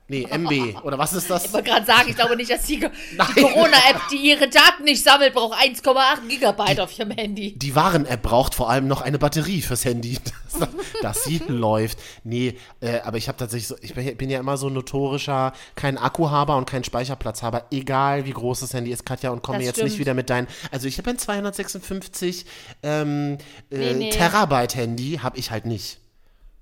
[0.07, 0.85] Nee, MB.
[0.85, 1.47] Oder was ist das?
[1.47, 2.79] Ich wollte gerade sagen, ich glaube nicht, dass die,
[3.37, 7.55] die Corona-App, die ihre Daten nicht sammelt, braucht 1,8 Gigabyte auf ihrem Handy.
[7.57, 10.19] Die Waren-App braucht vor allem noch eine Batterie fürs Handy,
[10.59, 10.69] dass,
[11.01, 11.99] dass sie läuft.
[12.23, 15.97] Nee, äh, aber ich habe tatsächlich so, ich bin, bin ja immer so notorischer, kein
[15.97, 19.89] Akkuhaber und kein Speicherplatzhaber, egal wie groß das Handy ist, Katja, und komme jetzt stimmt.
[19.89, 22.45] nicht wieder mit deinen, also ich habe ein 256
[22.83, 23.39] ähm,
[23.71, 24.11] äh, Nee, nee.
[24.11, 25.99] Terabyte Handy, habe ich halt nicht.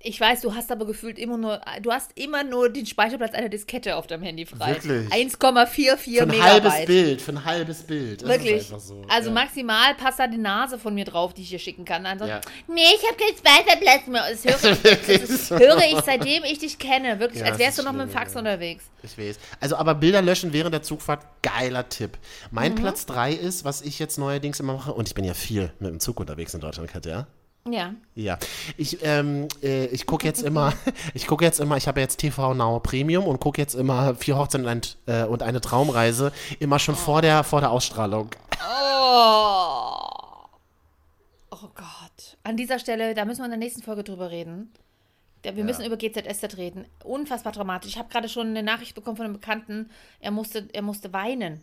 [0.05, 3.47] Ich weiß, du hast aber gefühlt immer nur, du hast immer nur den Speicherplatz einer
[3.47, 4.71] Diskette auf deinem Handy frei.
[4.71, 5.07] Wirklich?
[5.13, 5.37] 1,44
[6.17, 6.43] Für ein Megabyte.
[6.43, 8.21] halbes Bild, für ein halbes Bild.
[8.21, 8.67] Das Wirklich.
[8.67, 9.01] So.
[9.07, 9.33] Also ja.
[9.33, 12.05] maximal passt da die Nase von mir drauf, die ich hier schicken kann.
[12.05, 12.73] Ansonsten, Ja.
[12.73, 14.25] nee, ich habe keinen Speicherplatz mehr.
[14.29, 17.21] Das höre, das ist, höre ich, seitdem ich dich kenne.
[17.21, 18.83] Wirklich, Ja, als das wärst du noch mit dem Fax unterwegs.
[19.03, 19.39] Ich weiß.
[19.61, 22.17] Also, aber Bilder löschen während der Zugfahrt, geiler Tipp.
[22.17, 22.47] Mhm.
[22.51, 25.71] Mein Platz 3 ist, was ich jetzt neuerdings immer mache, und ich bin ja viel
[25.79, 27.25] mit dem Zug unterwegs in Deutschland, Katja.
[27.69, 27.93] Ja.
[28.15, 28.37] Ja,
[28.75, 30.73] ich, ähm, äh, ich gucke jetzt immer,
[31.13, 34.37] ich gucke jetzt immer, ich habe jetzt TV Now Premium und gucke jetzt immer vier
[34.37, 38.29] Hochzeiten und, äh, und eine Traumreise immer schon vor der, vor der Ausstrahlung.
[38.59, 39.99] Oh.
[41.51, 42.37] Oh Gott.
[42.43, 44.73] An dieser Stelle, da müssen wir in der nächsten Folge drüber reden.
[45.45, 46.85] Ja, Wir müssen über GZSZ reden.
[47.03, 47.91] Unfassbar dramatisch.
[47.91, 49.89] Ich habe gerade schon eine Nachricht bekommen von einem Bekannten,
[50.21, 51.61] er musste, er musste weinen.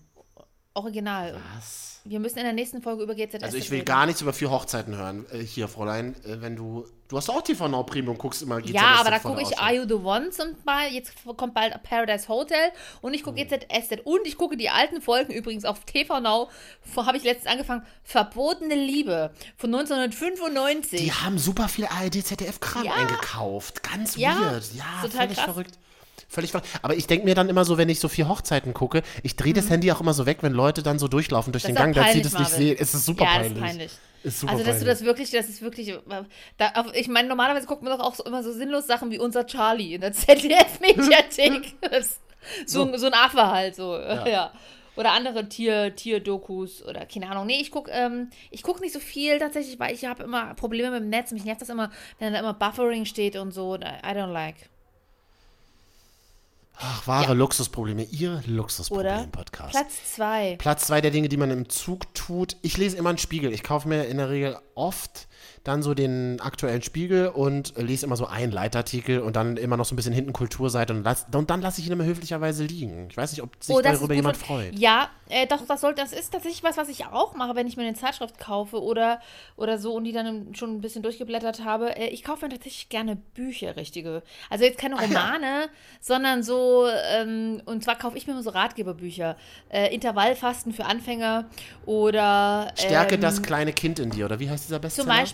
[0.74, 1.38] Original.
[1.56, 1.88] Was?
[2.04, 3.86] Wir müssen in der nächsten Folge über GZSZ Also ich will reden.
[3.86, 5.26] gar nichts über vier Hochzeiten hören.
[5.32, 8.74] Äh, hier, Fräulein, äh, wenn du, du hast auch TV Now Premium, guckst immer GZSZ
[8.74, 9.58] Ja, aber da gucke ich.
[9.58, 10.96] Are You the One zum Beispiel.
[10.96, 12.70] Jetzt kommt bald Paradise Hotel
[13.02, 13.48] und ich gucke Hm.
[13.48, 16.48] GZSZ und ich gucke die alten Folgen übrigens auf TV Now.
[16.96, 17.84] Habe ich letztens angefangen.
[18.02, 21.00] Verbotene Liebe von 1995.
[21.00, 22.92] Die haben super viel ARD, ZDF-Kram Ja.
[22.94, 23.82] eingekauft.
[23.82, 24.64] Ganz Ja, weird.
[24.74, 25.44] Ja, total völlig krass.
[25.44, 25.78] verrückt.
[26.30, 26.68] Völlig verrückt.
[26.82, 29.52] Aber ich denke mir dann immer so, wenn ich so vier Hochzeiten gucke, ich drehe
[29.52, 31.74] das Handy auch immer so weg, wenn Leute dann so durchlaufen durch Mhm.
[31.74, 32.66] Das den Gang, dass sie das nicht Marvin.
[32.68, 32.76] sehen.
[32.78, 33.52] Es ist super ja, peinlich.
[33.52, 33.90] ist peinlich.
[34.22, 34.98] Ist super also, dass du peinlich.
[34.98, 35.92] das wirklich, das ist wirklich.
[36.56, 39.18] Da, auf, ich meine, normalerweise guckt man doch auch so, immer so sinnlos Sachen wie
[39.18, 41.74] unser Charlie in der ZDF-Mediathek.
[42.64, 42.96] so, so.
[42.96, 43.98] so ein Affe halt, so.
[44.26, 44.52] Ja.
[44.96, 47.46] Oder andere Tier, Tierdokus oder keine Ahnung.
[47.46, 50.90] Nee, ich gucke ähm, ich guck nicht so viel tatsächlich, weil ich habe immer Probleme
[50.90, 51.30] mit dem Netz.
[51.32, 53.74] Mich nervt das immer, wenn da immer Buffering steht und so.
[53.76, 54.68] I don't like.
[56.82, 58.04] Ach, wahre Luxusprobleme.
[58.04, 58.42] Ihr Oder?
[58.46, 59.70] Luxusproblem-Podcast.
[59.72, 60.56] Platz zwei.
[60.56, 62.56] Platz zwei der Dinge, die man im Zug tut.
[62.62, 63.52] Ich lese immer einen Spiegel.
[63.52, 65.28] Ich kaufe mir in der Regel oft
[65.64, 69.84] dann so den aktuellen Spiegel und lese immer so einen Leitartikel und dann immer noch
[69.84, 73.08] so ein bisschen hinten Kulturseite und, lass, und dann lasse ich ihn immer höflicherweise liegen.
[73.10, 74.78] Ich weiß nicht, ob sich Oh, darüber jemand freut.
[74.78, 77.76] Ja, äh, doch, das, soll, das ist tatsächlich was, was ich auch mache, wenn ich
[77.76, 79.20] mir eine Zeitschrift kaufe oder,
[79.56, 81.96] oder so und die dann schon ein bisschen durchgeblättert habe.
[81.96, 84.22] Äh, ich kaufe mir tatsächlich gerne Bücher, richtige.
[84.48, 85.68] Also jetzt keine Romane,
[86.00, 89.36] sondern so, ähm, und zwar kaufe ich mir immer so Ratgeberbücher.
[89.68, 91.46] Äh, Intervallfasten für Anfänger
[91.86, 92.72] oder.
[92.76, 95.06] Stärke ähm, das kleine Kind in dir, oder wie heißt dieser Bestseller?
[95.06, 95.29] Zum Beispiel.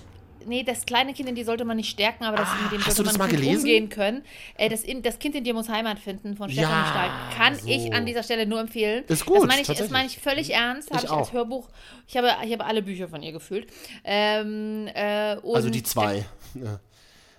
[0.46, 2.90] Nee, das kleine Kind in dir sollte man nicht stärken, aber das, mit dem Ah,
[2.90, 3.58] sollte man mal gelesen?
[3.58, 4.22] umgehen können.
[4.56, 7.10] Äh, das, in, das Kind in dir muss Heimat finden von Stefanie Ja, Stahl.
[7.36, 7.66] Kann so.
[7.68, 9.04] ich an dieser Stelle nur empfehlen.
[9.08, 10.90] Ist gut, Das meine ich, das meine ich völlig ernst.
[10.90, 11.32] Habe Ich ich, als.
[11.32, 11.68] Hörbuch.
[12.08, 13.66] Ich habe, ich habe alle Bücher von ihr gefühlt.
[14.04, 16.24] Ähm, äh, Also die zwei.
[16.54, 16.80] Ja.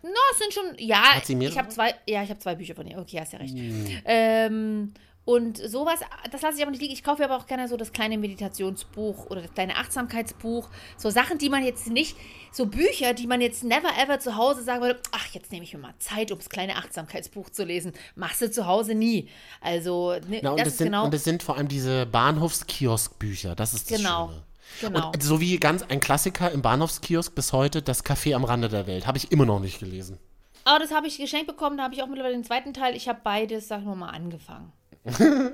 [0.04, 0.64] No, es sind schon.
[0.78, 1.94] Ja, ich habe zwei.
[2.08, 2.98] Ja, ich habe zwei Bücher von ihr.
[3.00, 3.56] Okay, hast ja recht.
[3.58, 3.86] Hm.
[4.06, 4.94] Ähm,
[5.28, 6.00] und sowas,
[6.32, 6.94] das lasse ich aber nicht liegen.
[6.94, 10.70] Ich kaufe aber auch gerne so das kleine Meditationsbuch oder das kleine Achtsamkeitsbuch.
[10.96, 12.16] So Sachen, die man jetzt nicht,
[12.54, 15.74] so Bücher, die man jetzt never ever zu Hause sagen würde, ach, jetzt nehme ich
[15.74, 17.92] mir mal Zeit, um das kleine Achtsamkeitsbuch zu lesen.
[18.16, 19.28] Machst du zu Hause nie.
[19.60, 21.04] Also, ne, Na, und, das das ist sind, genau.
[21.04, 23.54] und das sind vor allem diese Bahnhofskioskbücher.
[23.54, 24.30] Das ist das Genau.
[24.30, 24.44] Schöne.
[24.80, 25.12] Genau.
[25.12, 28.88] Und so wie ganz ein Klassiker im Bahnhofskiosk bis heute, das Café am Rande der
[28.88, 29.08] Welt.
[29.08, 30.20] Habe ich immer noch nicht gelesen.
[30.64, 32.96] Aber das habe ich geschenkt bekommen, da habe ich auch mittlerweile den zweiten Teil.
[32.96, 34.72] Ich habe beides, sag ich mal, angefangen.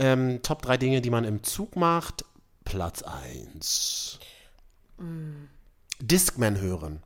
[0.00, 2.24] Ähm, Top 3 Dinge, die man im Zug macht.
[2.64, 4.20] Platz 1.
[6.00, 7.02] Discman hören.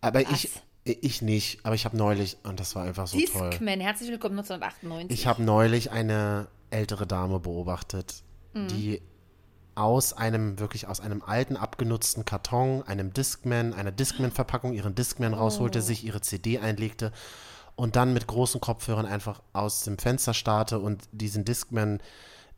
[0.00, 0.50] Aber ich,
[0.84, 1.60] ich nicht.
[1.64, 3.50] Aber ich habe neulich, und das war einfach so toll.
[3.50, 5.10] Discman, herzlich willkommen 1998.
[5.18, 8.22] Ich habe neulich eine ältere Dame beobachtet,
[8.54, 8.68] Mhm.
[8.68, 9.02] die
[9.74, 15.80] aus einem, wirklich aus einem alten, abgenutzten Karton, einem Discman, einer Discman-Verpackung ihren Discman rausholte,
[15.80, 15.82] Oh.
[15.82, 17.12] sich ihre CD einlegte
[17.76, 22.00] und dann mit großen Kopfhörern einfach aus dem Fenster starrte und diesen Discman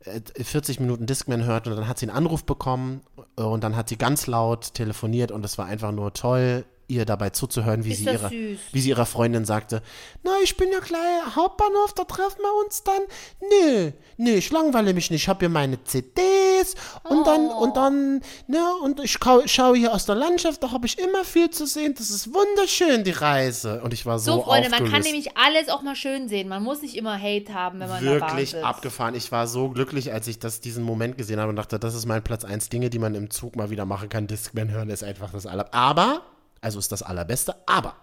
[0.01, 3.01] äh, 40 Minuten Discman hört und dann hat sie einen Anruf bekommen
[3.37, 7.05] äh, und dann hat sie ganz laut telefoniert und es war einfach nur toll, ihr
[7.05, 8.59] dabei zuzuhören, wie Ist sie ihrer, süß.
[8.71, 9.81] wie sie ihrer Freundin sagte,
[10.23, 13.01] na, ich bin ja gleich Hauptbahnhof, da treffen wir uns dann.
[13.41, 15.23] Nö, nö, ich langweile mich nicht.
[15.23, 17.63] Ich habe hier meine CDs und dann, Oh.
[17.63, 19.11] und dann, ne, und ich
[19.45, 21.93] schaue hier aus der Landschaft, da habe ich immer viel zu sehen.
[21.97, 23.81] Das ist wunderschön, die Reise.
[23.83, 25.05] Und ich war so, So, Freunde, man kann aufgelöst.
[25.07, 26.47] nämlich alles auch mal schön sehen.
[26.47, 28.63] Man muss nicht immer Hate haben, wenn man Wirklich sitzt.
[28.63, 29.15] abgefahren.
[29.15, 32.05] Ich war so glücklich, als ich das, diesen Moment gesehen habe und dachte, das ist
[32.05, 34.27] mein Platz 1 Dinge, die man im Zug mal wieder machen kann.
[34.27, 35.73] Discman hören ist einfach das aller.
[35.73, 36.21] Aber,
[36.67, 37.95] also ist das allerbeste, aber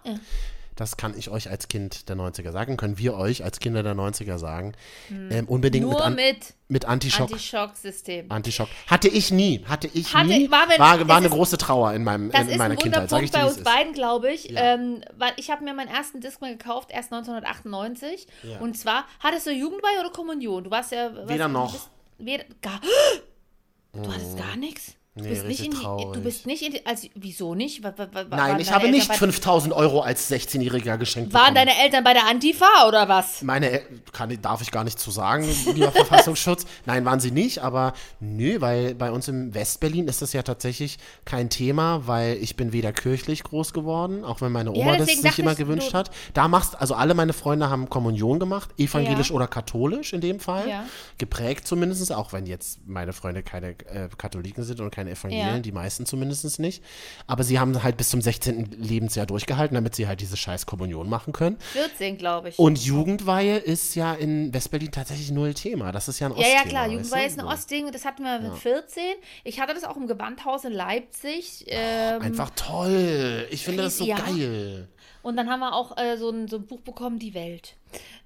[0.75, 3.93] das kann ich euch als Kind der 90er sagen, können wir euch als Kinder der
[3.95, 4.73] 90er sagen.
[5.09, 7.31] Ähm, unbedingt Nur mit, an, mit mit Antischock.
[7.31, 8.29] Antischock-System.
[8.29, 8.67] Antischock.
[8.87, 9.63] Hatte ich nie.
[9.65, 10.51] Hatte ich Hatte- nie.
[10.51, 12.73] war, wenn- war, war eine ist- große Trauer in, meinem, Das in, in ist meiner
[12.73, 13.09] ein Kindheit.
[13.09, 13.63] Sag ich Wunderpunkt dir, bei uns ist.
[13.63, 14.49] beiden, glaube ich.
[14.49, 14.73] Ja.
[14.73, 18.27] Ähm, weil ich habe mir meinen ersten Discman gekauft, erst 1998.
[18.43, 18.59] Ja.
[18.59, 20.65] Und zwar, hattest du Jugendweihe oder Kommunion?
[20.65, 21.11] Du warst ja...
[21.29, 21.71] Weder du noch.
[21.71, 22.81] bist- Weder, gar,
[23.93, 24.95] du hattest gar nichts?
[25.17, 25.77] Du Nee, bist nicht in die,
[26.13, 27.81] du bist nicht in die, also wieso nicht?
[27.81, 27.93] Wa-
[28.29, 31.67] Nein, ich habe Eltern nicht bei- 5000 Euro als 16-Jähriger geschenkt Waren bekommen.
[31.69, 33.41] deine Eltern bei der Antifa oder was?
[33.41, 36.65] Meine, El- kann, darf ich gar nicht zu sagen, lieber Verfassungsschutz.
[36.85, 40.97] Nein, waren sie nicht, aber nö, weil bei uns im Westberlin ist das ja tatsächlich
[41.23, 45.07] kein Thema, weil ich bin weder kirchlich groß geworden, auch wenn meine Ja, Oma das
[45.07, 46.11] deswegen sich immer gewünscht hat.
[46.33, 49.35] Da machst, also alle meine Freunde haben Kommunion gemacht, evangelisch Ja.
[49.37, 50.67] oder katholisch in dem Fall.
[50.67, 50.83] Ja.
[51.19, 55.59] Geprägt zumindest, auch wenn jetzt meine Freunde keine äh, Katholiken sind und keine Evangelien, Ja.
[55.59, 56.83] die meisten zumindest nicht.
[57.27, 58.71] Aber sie haben halt bis zum 16.
[58.79, 61.57] Lebensjahr durchgehalten, damit sie halt diese scheiß Kommunion machen können.
[61.73, 62.59] 14, glaube ich.
[62.59, 65.91] Und Jugendweihe ist ja in Westberlin tatsächlich null Thema.
[65.91, 66.61] Das ist ja ein Ja, Ostthema.
[66.63, 66.83] ja, klar.
[66.83, 67.51] weißt Jugendweihe ist ein So.
[67.51, 69.03] Ostding und das hatten wir mit 14.
[69.43, 71.65] Ich hatte das auch im Gewandhaus in Leipzig.
[71.67, 73.47] Ähm, Einfach toll.
[73.51, 74.17] Ich finde das so Ja.
[74.17, 74.87] geil.
[75.25, 77.75] Und dann haben wir auch äh, so, ein, so ein Buch bekommen, Die Welt.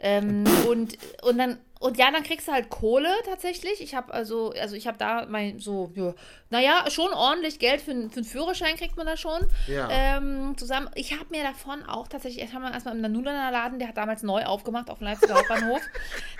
[0.02, 3.82] Ähm, und, und dann, und ja, dann kriegst du halt Kohle tatsächlich.
[3.82, 6.14] Ich habe also, also ich habe da mein so, ja,
[6.50, 9.40] naja, schon ordentlich Geld für, einen- für einen Führerschein kriegt man da schon.
[9.68, 9.88] Ja.
[9.90, 10.90] Ähm, zusammen.
[10.96, 13.98] Ich habe mir davon auch tatsächlich, erst haben wir erstmal im Nanulaner Laden, der hat
[13.98, 15.82] damals neu aufgemacht auf dem Leipziger Hauptbahnhof.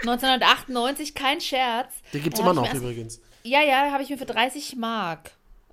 [0.02, 1.94] 1998, kein Scherz.
[2.14, 3.22] Den gibt es Da immer noch erst- übrigens.
[3.44, 5.32] ja, ja, habe ich mir für 30 Mark,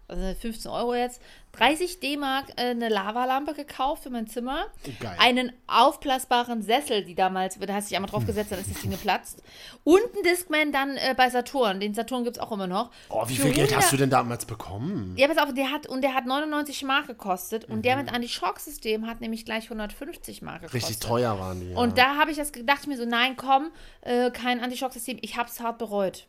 [0.08, 1.20] also 15 Euro jetzt,
[1.52, 4.66] 30 D-Mark äh, eine Lavalampe gekauft für mein Zimmer.
[5.00, 5.16] Geil.
[5.18, 8.82] Einen aufblasbaren Sessel, die damals, da hast du dich einmal drauf gesetzt, dann ist das
[8.82, 9.42] Ding geplatzt.
[9.82, 11.80] Und einen Discman dann äh, bei Saturn.
[11.80, 12.90] Den Saturn gibt es auch immer noch.
[13.08, 15.14] Oh, wie Für viel Geld 100 hast du denn damals bekommen?
[15.16, 17.64] Ja, pass auf, der hat, und der hat 99 Mark gekostet.
[17.64, 17.82] Und Mhm.
[17.82, 20.74] der mit Anti-Shock-System hat nämlich gleich 150 Mark gekostet.
[20.82, 21.70] Richtig teuer waren die.
[21.72, 21.78] Ja.
[21.78, 23.70] Und da habe ich das gedacht, mir so, nein, komm,
[24.02, 25.18] äh, kein Anti-Shock-System.
[25.22, 26.26] Ich habe es hart bereut.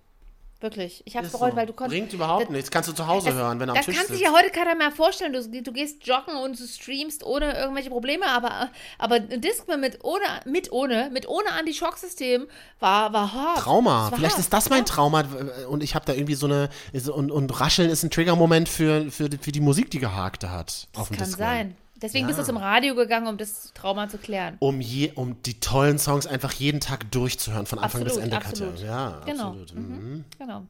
[0.60, 1.04] Wirklich.
[1.06, 1.56] Ich habe bereut, so.
[1.58, 2.00] weil du konntest.
[2.00, 2.72] Bringt überhaupt das- nichts.
[2.72, 4.18] Kannst du zu Hause hören, wenn du am Das Tisch kann sitzt.
[4.20, 5.32] sich ja heute keiner mehr vorstellen.
[5.34, 10.04] Du, du gehst joggen und du streamst ohne irgendwelche Probleme, aber, aber ein Discman mit
[10.04, 12.48] ohne, mit ohne, mit ohne Anti-Schock-System
[12.80, 13.60] war, war hart.
[13.60, 14.04] Trauma.
[14.06, 14.40] Das war Vielleicht hart.
[14.40, 15.26] ist das mein Trauma
[15.70, 16.70] und ich habe da irgendwie so eine
[17.14, 20.88] und, und Rascheln ist ein Triggermoment für, für, die- für die Musik, die gehakt hat.
[20.96, 21.48] auf dem Kann Discman.
[21.48, 21.78] sein.
[22.02, 22.46] Deswegen bist du Ja.
[22.48, 24.58] zum Radio gegangen, um das Trauma zu klären.
[24.60, 28.46] Um, je, um die tollen Songs einfach jeden Tag durchzuhören, von Anfang bis Absolut, Ende.
[28.46, 28.68] Katja.
[28.68, 28.88] absolut.
[28.88, 29.48] Ja, Genau.
[29.50, 29.74] absolut.
[29.76, 30.26] Mhm.
[30.38, 30.64] Genau.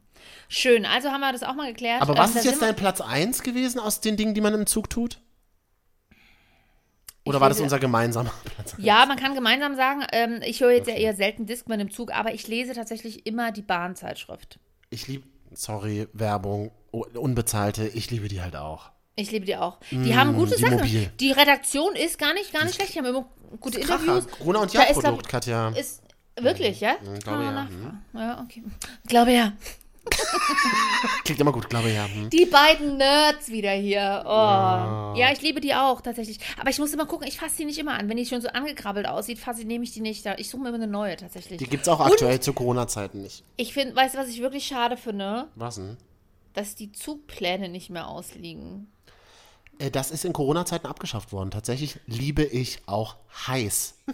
[0.48, 0.86] Schön.
[0.86, 2.02] Also haben wir das auch mal geklärt.
[2.02, 4.66] Aber Ähm, was ist jetzt dein Platz 1 gewesen aus den Dingen, die man im
[4.66, 5.20] Zug tut?
[7.26, 8.76] Oder war das unser gemeinsamer Platz?
[8.78, 12.14] Ja, man kann gemeinsam sagen, ähm, ich höre jetzt ja eher selten Discman im Zug,
[12.14, 14.60] aber ich lese tatsächlich immer die Bahnzeitschrift.
[14.90, 18.92] Ich liebe, sorry, Werbung, unbezahlte, ich liebe die halt auch.
[19.20, 19.78] Ich liebe die auch.
[19.92, 20.76] Die haben gute Mm, die Sachen.
[20.78, 21.10] mobil.
[21.20, 22.94] Die Redaktion ist gar nicht, gar nicht schlecht.
[22.94, 23.26] Die haben immer
[23.60, 24.28] gute Interviews.
[24.28, 25.70] Gruner und Da Jahr ist, glaub- Produkt, Katja.
[25.70, 26.04] Ist
[26.40, 26.96] wirklich, ja?
[26.98, 27.52] glaube Kann man ja.
[27.52, 28.06] nachfragen.
[28.14, 28.64] Ja, okay.
[29.08, 29.54] Glaube ja.
[31.26, 32.06] Klingt immer gut, glaube ich, ja.
[32.06, 32.30] Hm.
[32.30, 34.24] Die beiden Nerds wieder hier.
[34.26, 35.18] Oh.
[35.18, 36.40] Ja, ich liebe die auch tatsächlich.
[36.60, 38.08] Aber ich muss immer gucken, ich fasse die nicht immer an.
[38.08, 40.26] Wenn die schon so angekrabbelt aussieht, fasse nehme ich die nicht.
[40.38, 41.58] Ich suche mir immer eine neue tatsächlich.
[41.60, 43.44] Die gibt's auch aktuell zu Corona-Zeiten nicht.
[43.58, 45.48] Ich finde, weißt du, was ich wirklich schade finde?
[45.56, 45.98] Was denn?
[46.54, 48.88] Dass die Zugpläne nicht mehr ausliegen.
[49.80, 51.52] Äh, Das ist in Corona-Zeiten abgeschafft worden.
[51.52, 53.16] Tatsächlich liebe ich auch
[53.48, 53.96] heiß.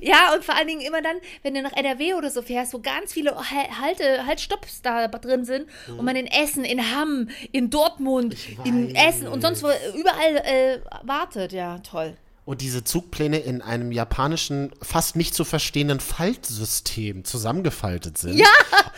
[0.00, 2.78] Ja, und vor allen Dingen immer dann, wenn du nach NRW oder so fährst, wo
[2.78, 5.98] ganz viele Hal- Halte, Haltstopps da drin sind Mhm.
[5.98, 10.80] und man in Essen, in Hamm, in Dortmund, in Essen und sonst wo überall äh,
[11.02, 11.52] wartet.
[11.52, 12.16] Ja, toll.
[12.44, 18.36] Und diese Zugpläne in einem japanischen, fast nicht zu verstehenden Faltsystem zusammengefaltet sind.
[18.36, 18.46] Ja,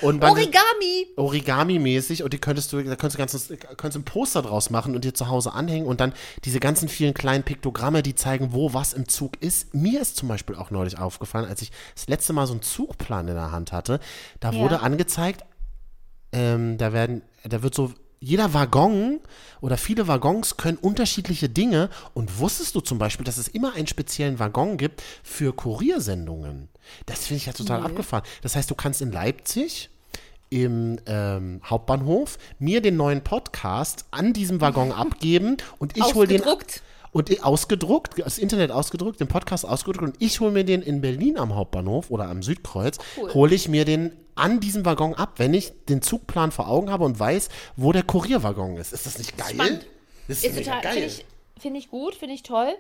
[0.01, 1.07] Origami.
[1.17, 4.95] Origami-mäßig und die könntest du, da könntest du ganzes, könntest du ein Poster draus machen
[4.95, 6.15] und dir zu Hause anhängen und dann
[6.45, 9.75] diese ganzen vielen kleinen Piktogramme, die zeigen, wo was im Zug ist.
[9.75, 13.29] Mir ist zum Beispiel auch neulich aufgefallen, als ich das letzte Mal so einen Zugplan
[13.29, 14.01] in der Hand hatte,
[14.41, 14.59] da Ja.
[14.61, 15.45] wurde angezeigt,
[16.33, 17.93] ähm, da werden, da wird so,
[18.25, 19.21] jeder Waggon
[19.61, 23.87] oder viele Waggons können unterschiedliche Dinge und wusstest du zum Beispiel, dass es immer einen
[23.87, 26.69] speziellen Waggon gibt für Kuriersendungen?
[27.07, 28.25] Das finde ich ja total abgefahren.
[28.43, 29.91] Das heißt, du kannst in Leipzig
[30.49, 36.43] im ähm, Hauptbahnhof mir den neuen Podcast an diesem Waggon abgeben und ich hole den
[36.43, 36.83] Ausgedruckt.
[37.13, 41.37] und ausgedruckt, das Internet ausgedruckt, den Podcast ausgedruckt und ich hole mir den in Berlin
[41.37, 42.99] am Hauptbahnhof oder am Südkreuz,
[43.35, 47.05] hole ich mir den an diesem Waggon ab, wenn ich den Zugplan vor Augen habe
[47.05, 48.93] und weiß, wo der Kurierwaggon ist.
[48.93, 49.55] Ist das nicht geil?
[49.55, 49.87] Spannend.
[50.29, 51.07] Das ist, Ist total, finde geil.
[51.07, 51.25] ich,
[51.61, 52.75] find ich gut, finde ich toll.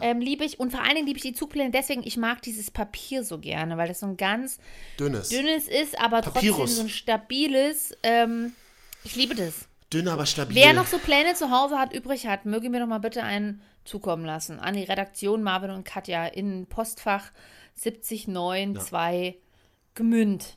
[0.00, 0.60] Ähm, liebe ich.
[0.60, 3.76] Und vor allen Dingen liebe ich die Zugpläne deswegen, ich mag dieses Papier so gerne,
[3.76, 4.58] weil das so ein ganz
[4.98, 5.28] Dünnes.
[5.28, 6.56] dünnes ist, aber Papyrus.
[6.56, 7.96] trotzdem so ein stabiles.
[8.02, 8.54] Ähm,
[9.04, 9.68] ich liebe das.
[9.92, 10.56] Dünn, aber stabil.
[10.56, 13.60] Wer noch so Pläne zu Hause hat, übrig hat, möge mir doch mal bitte einen
[13.84, 14.58] zukommen lassen.
[14.58, 17.30] An die Redaktion Marvin und Katja in Postfach
[17.74, 19.36] 70992
[19.94, 20.56] Gmünd.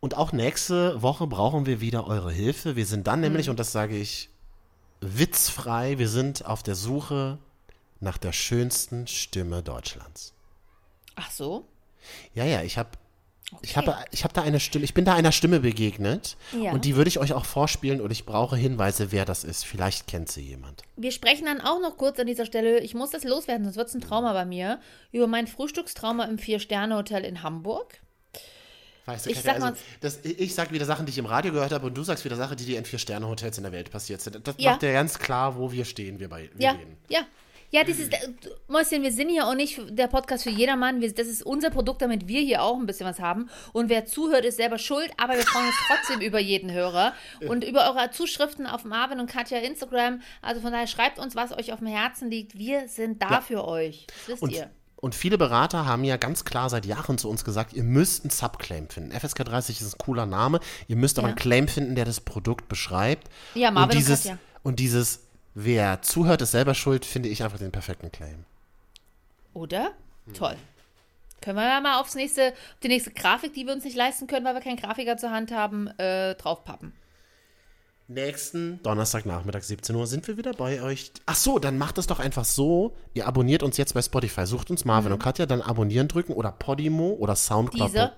[0.00, 2.74] Und auch nächste Woche brauchen wir wieder eure Hilfe.
[2.74, 3.50] Wir sind dann nämlich, Mhm.
[3.52, 4.30] und das sage ich
[5.00, 7.38] witzfrei, wir sind auf der Suche
[8.00, 10.32] nach der schönsten Stimme Deutschlands.
[11.16, 11.66] Ach so?
[12.34, 12.90] Ja, ja, ich habe
[13.62, 16.70] ich habe ich hab da eine Stimme, ich bin da einer Stimme begegnet Ja.
[16.70, 19.64] und die würde ich euch auch vorspielen und ich brauche Hinweise, wer das ist.
[19.64, 20.82] Vielleicht kennt sie jemand.
[20.96, 23.88] Wir sprechen dann auch noch kurz an dieser Stelle, ich muss das loswerden, sonst wird
[23.88, 24.78] es ein Trauma bei mir,
[25.10, 28.00] über mein Frühstückstrauma im Vier-Sterne-Hotel in Hamburg.
[29.10, 31.72] Weißt du, Ich sag also, das, ich sag wieder Sachen, die ich im Radio gehört
[31.72, 34.46] habe und du sagst wieder Sachen, die dir in Vier-Sterne-Hotels in der Welt passiert sind.
[34.46, 34.72] Das Ja.
[34.72, 36.76] macht ja ganz klar, wo wir stehen, wir, bei, wir Ja,
[37.08, 37.20] ja.
[37.72, 38.16] Ja, dieses, äh,
[38.66, 41.00] Mäuschen, wir sind hier auch nicht der Podcast für jedermann.
[41.00, 43.48] Wir, das ist unser Produkt, damit wir hier auch ein bisschen was haben.
[43.72, 47.14] Und wer zuhört, ist selber schuld, aber wir freuen uns trotzdem über jeden Hörer
[47.46, 50.20] und über eure Zuschriften auf Marvin und Katja Instagram.
[50.42, 52.58] Also von daher schreibt uns, was euch auf dem Herzen liegt.
[52.58, 54.08] Wir sind da für euch.
[54.08, 54.68] Das wisst Und, ihr.
[55.00, 58.30] Und viele Berater haben ja ganz klar seit Jahren zu uns gesagt, ihr müsst einen
[58.30, 59.12] Subclaim finden.
[59.18, 60.60] FSK 30 ist ein cooler Name.
[60.88, 61.32] Ihr müsst aber Ja.
[61.32, 63.28] einen Claim finden, der das Produkt beschreibt.
[63.54, 64.38] Ja, Marvin und und dieses, Katja.
[64.62, 65.20] Und dieses,
[65.54, 68.44] wer zuhört, ist selber schuld, finde ich einfach den perfekten Claim.
[69.54, 69.92] Oder?
[70.34, 70.56] Toll.
[71.40, 74.26] Können wir ja mal aufs nächste, auf die nächste Grafik, die wir uns nicht leisten
[74.26, 76.92] können, weil wir keinen Grafiker zur Hand haben, äh, draufpappen.
[78.10, 81.12] Nächsten Donnerstagnachmittag 17 Uhr sind wir wieder bei euch.
[81.26, 82.96] Ach so, dann macht es doch einfach so.
[83.14, 84.46] Ihr abonniert uns jetzt bei Spotify.
[84.46, 88.10] Sucht uns Marvin und Katja, dann abonnieren drücken oder Podimo oder Soundcloud.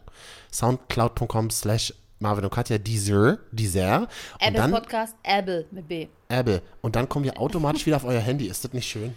[0.51, 4.01] Soundcloud.com slash Marvin und Katja, Deezer, Deezer.
[4.01, 6.07] Und Apple dann Podcast, Apple mit B.
[6.31, 6.63] Apple.
[6.81, 8.47] Und dann kommen wir automatisch wieder auf euer Handy.
[8.47, 9.15] Ist das nicht schön?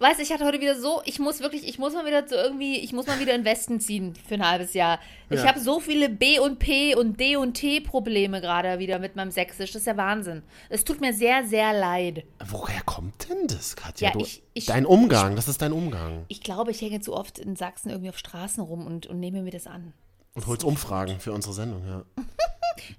[0.00, 2.36] Weißt du, ich hatte heute wieder so, ich muss wirklich, ich muss mal wieder so
[2.36, 5.00] irgendwie, ich muss mal wieder in den Westen ziehen für ein halbes Jahr.
[5.28, 5.46] Ich Ja.
[5.48, 9.32] habe so viele B und P und D und T Probleme gerade wieder mit meinem
[9.32, 9.72] Sächsisch.
[9.72, 10.42] Das ist ja Wahnsinn.
[10.68, 12.22] Es tut mir sehr, sehr leid.
[12.48, 14.08] Woher kommt denn das, Katja?
[14.08, 16.24] Ja, Du, ich- ich- dein Umgang, das ist dein Umgang.
[16.28, 19.42] Ich glaube, ich hänge zu oft in Sachsen irgendwie auf Straßen rum und, und nehme
[19.42, 19.94] mir das an.
[20.34, 22.04] Und holst Umfragen für unsere Sendung, ja.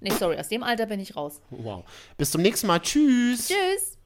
[0.01, 1.39] Nee, sorry, aus dem Alter bin ich raus.
[1.49, 1.85] Wow.
[2.17, 2.79] Bis zum nächsten Mal.
[2.81, 3.47] Tschüss.
[3.47, 3.97] Tschüss.